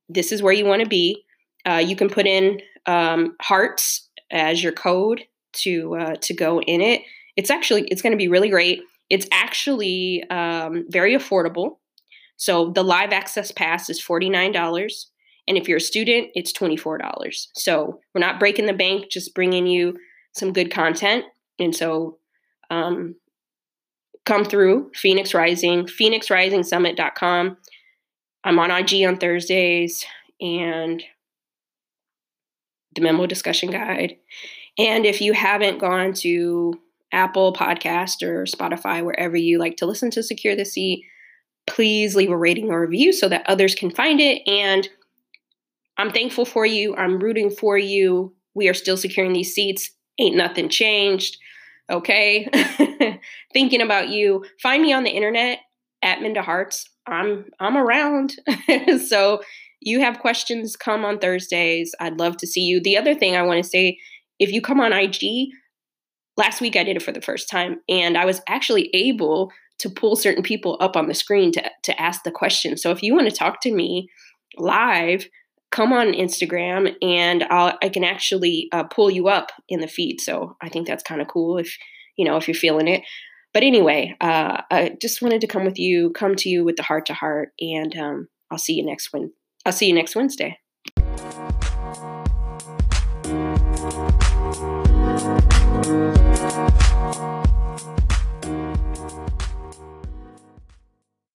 This 0.08 0.32
is 0.32 0.42
where 0.42 0.54
you 0.54 0.66
want 0.66 0.84
to 0.84 0.88
be. 0.88 1.24
Uh, 1.68 1.84
you 1.86 1.96
can 1.96 2.10
put 2.10 2.26
in 2.26 2.62
um, 2.86 3.36
hearts 3.42 4.10
as 4.32 4.64
your 4.64 4.72
code 4.72 5.24
to 5.54 5.96
uh, 5.96 6.16
to 6.22 6.34
go 6.34 6.62
in 6.62 6.82
it. 6.82 7.02
It's 7.36 7.50
actually 7.50 7.88
it's 7.88 8.02
going 8.02 8.12
to 8.12 8.18
be 8.18 8.28
really 8.28 8.50
great. 8.50 8.82
It's 9.10 9.28
actually 9.32 10.24
um, 10.30 10.86
very 10.90 11.16
affordable. 11.16 11.78
So 12.38 12.72
the 12.72 12.84
live 12.84 13.12
access 13.12 13.52
pass 13.52 13.90
is 13.90 14.00
forty 14.00 14.30
nine 14.30 14.52
dollars, 14.52 15.10
and 15.48 15.58
if 15.58 15.68
you're 15.68 15.78
a 15.78 15.82
student, 15.82 16.30
it's 16.36 16.54
twenty 16.54 16.78
four 16.78 16.98
dollars. 16.98 17.50
So 17.56 18.00
we're 18.14 18.22
not 18.22 18.40
breaking 18.40 18.68
the 18.68 18.74
bank, 18.74 19.10
just 19.10 19.34
bringing 19.34 19.68
you 19.68 19.98
some 20.34 20.54
good 20.54 20.72
content. 20.72 21.26
And 21.60 21.76
so 21.76 22.20
um, 22.70 23.16
come 24.26 24.44
through 24.44 24.92
Phoenix 24.96 25.34
Rising, 25.34 25.86
phoenixrisingsummit.com. 25.86 27.58
I'm 28.44 28.60
on 28.60 28.72
IG 28.72 29.06
on 29.06 29.18
Thursdays 29.18 30.06
and 30.42 31.04
the 32.96 33.02
memo 33.02 33.26
discussion 33.26 33.72
guide. 33.72 34.18
And 34.78 35.06
if 35.06 35.22
you 35.22 35.34
haven't 35.34 35.80
gone 35.80 36.14
to 36.16 36.80
Apple 37.12 37.54
Podcast 37.54 38.24
or 38.24 38.44
Spotify, 38.46 39.04
wherever 39.04 39.38
you 39.38 39.58
like 39.58 39.78
to 39.78 39.86
listen 39.86 40.12
to 40.12 40.24
Secure 40.24 40.56
the 40.56 40.66
Seat, 40.66 41.06
please 41.68 42.16
leave 42.16 42.32
a 42.32 42.38
rating 42.38 42.70
or 42.72 42.82
review 42.82 43.14
so 43.14 43.30
that 43.30 43.46
others 43.48 43.74
can 43.74 43.90
find 43.90 44.20
it. 44.20 44.42
And 44.48 44.88
I'm 45.98 46.12
thankful 46.12 46.46
for 46.46 46.66
you. 46.66 46.96
I'm 46.96 47.20
rooting 47.20 47.50
for 47.50 47.78
you. 47.78 48.34
We 48.54 48.68
are 48.68 48.74
still 48.74 48.98
securing 48.98 49.34
these 49.34 49.54
seats. 49.54 49.92
Ain't 50.20 50.36
nothing 50.36 50.70
changed 50.70 51.38
okay? 51.90 53.20
Thinking 53.54 53.82
about 53.82 54.10
you. 54.10 54.46
Find 54.62 54.82
me 54.82 54.94
on 54.94 55.04
the 55.04 55.12
internet 55.12 55.60
at 56.02 56.22
Minda 56.22 56.42
Harts. 56.42 56.90
I'm 57.08 57.46
I'm 57.60 57.78
around. 57.78 58.36
so 59.08 59.42
you 59.82 60.00
have 60.00 60.20
questions, 60.20 60.76
come 60.76 61.06
on 61.06 61.20
Thursdays. 61.20 61.94
I'd 62.00 62.20
love 62.20 62.38
to 62.38 62.48
see 62.48 62.62
you. 62.62 62.82
The 62.82 62.98
other 62.98 63.14
thing 63.14 63.36
I 63.36 63.44
want 63.44 63.64
to 63.64 63.70
say, 63.70 64.00
if 64.40 64.52
you 64.52 64.62
come 64.62 64.80
on 64.80 64.92
IG, 64.92 65.50
last 66.38 66.60
week 66.60 66.76
I 66.76 66.84
did 66.84 66.98
it 66.98 67.04
for 67.04 67.12
the 67.12 67.22
first 67.22 67.50
time, 67.50 67.78
and 67.88 68.18
I 68.18 68.26
was 68.26 68.42
actually 68.48 68.90
able 68.94 69.52
to 69.78 69.90
pull 69.90 70.16
certain 70.16 70.42
people 70.42 70.78
up 70.80 70.96
on 70.96 71.08
the 71.08 71.14
screen 71.14 71.52
to 71.54 71.72
to 71.84 72.02
ask 72.02 72.24
the 72.24 72.32
question. 72.32 72.78
So 72.78 72.92
if 72.92 73.04
you 73.04 73.14
want 73.14 73.30
to 73.30 73.36
talk 73.36 73.62
to 73.62 73.72
me 73.72 74.08
live, 74.58 75.28
come 75.76 75.92
on 75.92 76.14
Instagram 76.14 76.96
and 77.02 77.44
I'll, 77.44 77.78
I 77.84 77.90
can 77.90 78.06
actually 78.06 78.70
uh, 78.72 78.86
pull 78.86 79.12
you 79.12 79.28
up 79.28 79.52
in 79.68 79.82
the 79.82 79.90
feed. 79.90 80.22
So 80.22 80.56
I 80.62 80.70
think 80.70 80.88
that's 80.88 81.04
kind 81.04 81.22
of 81.22 81.28
cool 81.28 81.58
if, 81.58 81.78
you 82.16 82.24
know, 82.24 82.38
if 82.38 82.48
you're 82.48 82.56
feeling 82.56 82.88
it. 82.88 83.04
But 83.54 83.64
anyway, 83.64 84.16
uh, 84.22 84.62
I 84.72 84.96
just 85.02 85.22
wanted 85.22 85.42
to 85.42 85.48
come 85.48 85.66
with 85.66 85.78
you, 85.78 86.12
come 86.12 86.36
to 86.38 86.50
you 86.50 86.64
with 86.64 86.78
the 86.78 86.84
heart 86.84 87.06
to 87.08 87.14
heart, 87.14 87.50
and 87.60 87.94
um, 87.98 88.30
I'll 88.50 88.58
see 88.58 88.74
you 88.74 88.86
next 88.86 89.12
one. 89.12 89.32
I'll 89.66 89.74
see 89.74 89.88
you 89.88 89.94
next 89.94 90.16
Wednesday. 90.16 90.60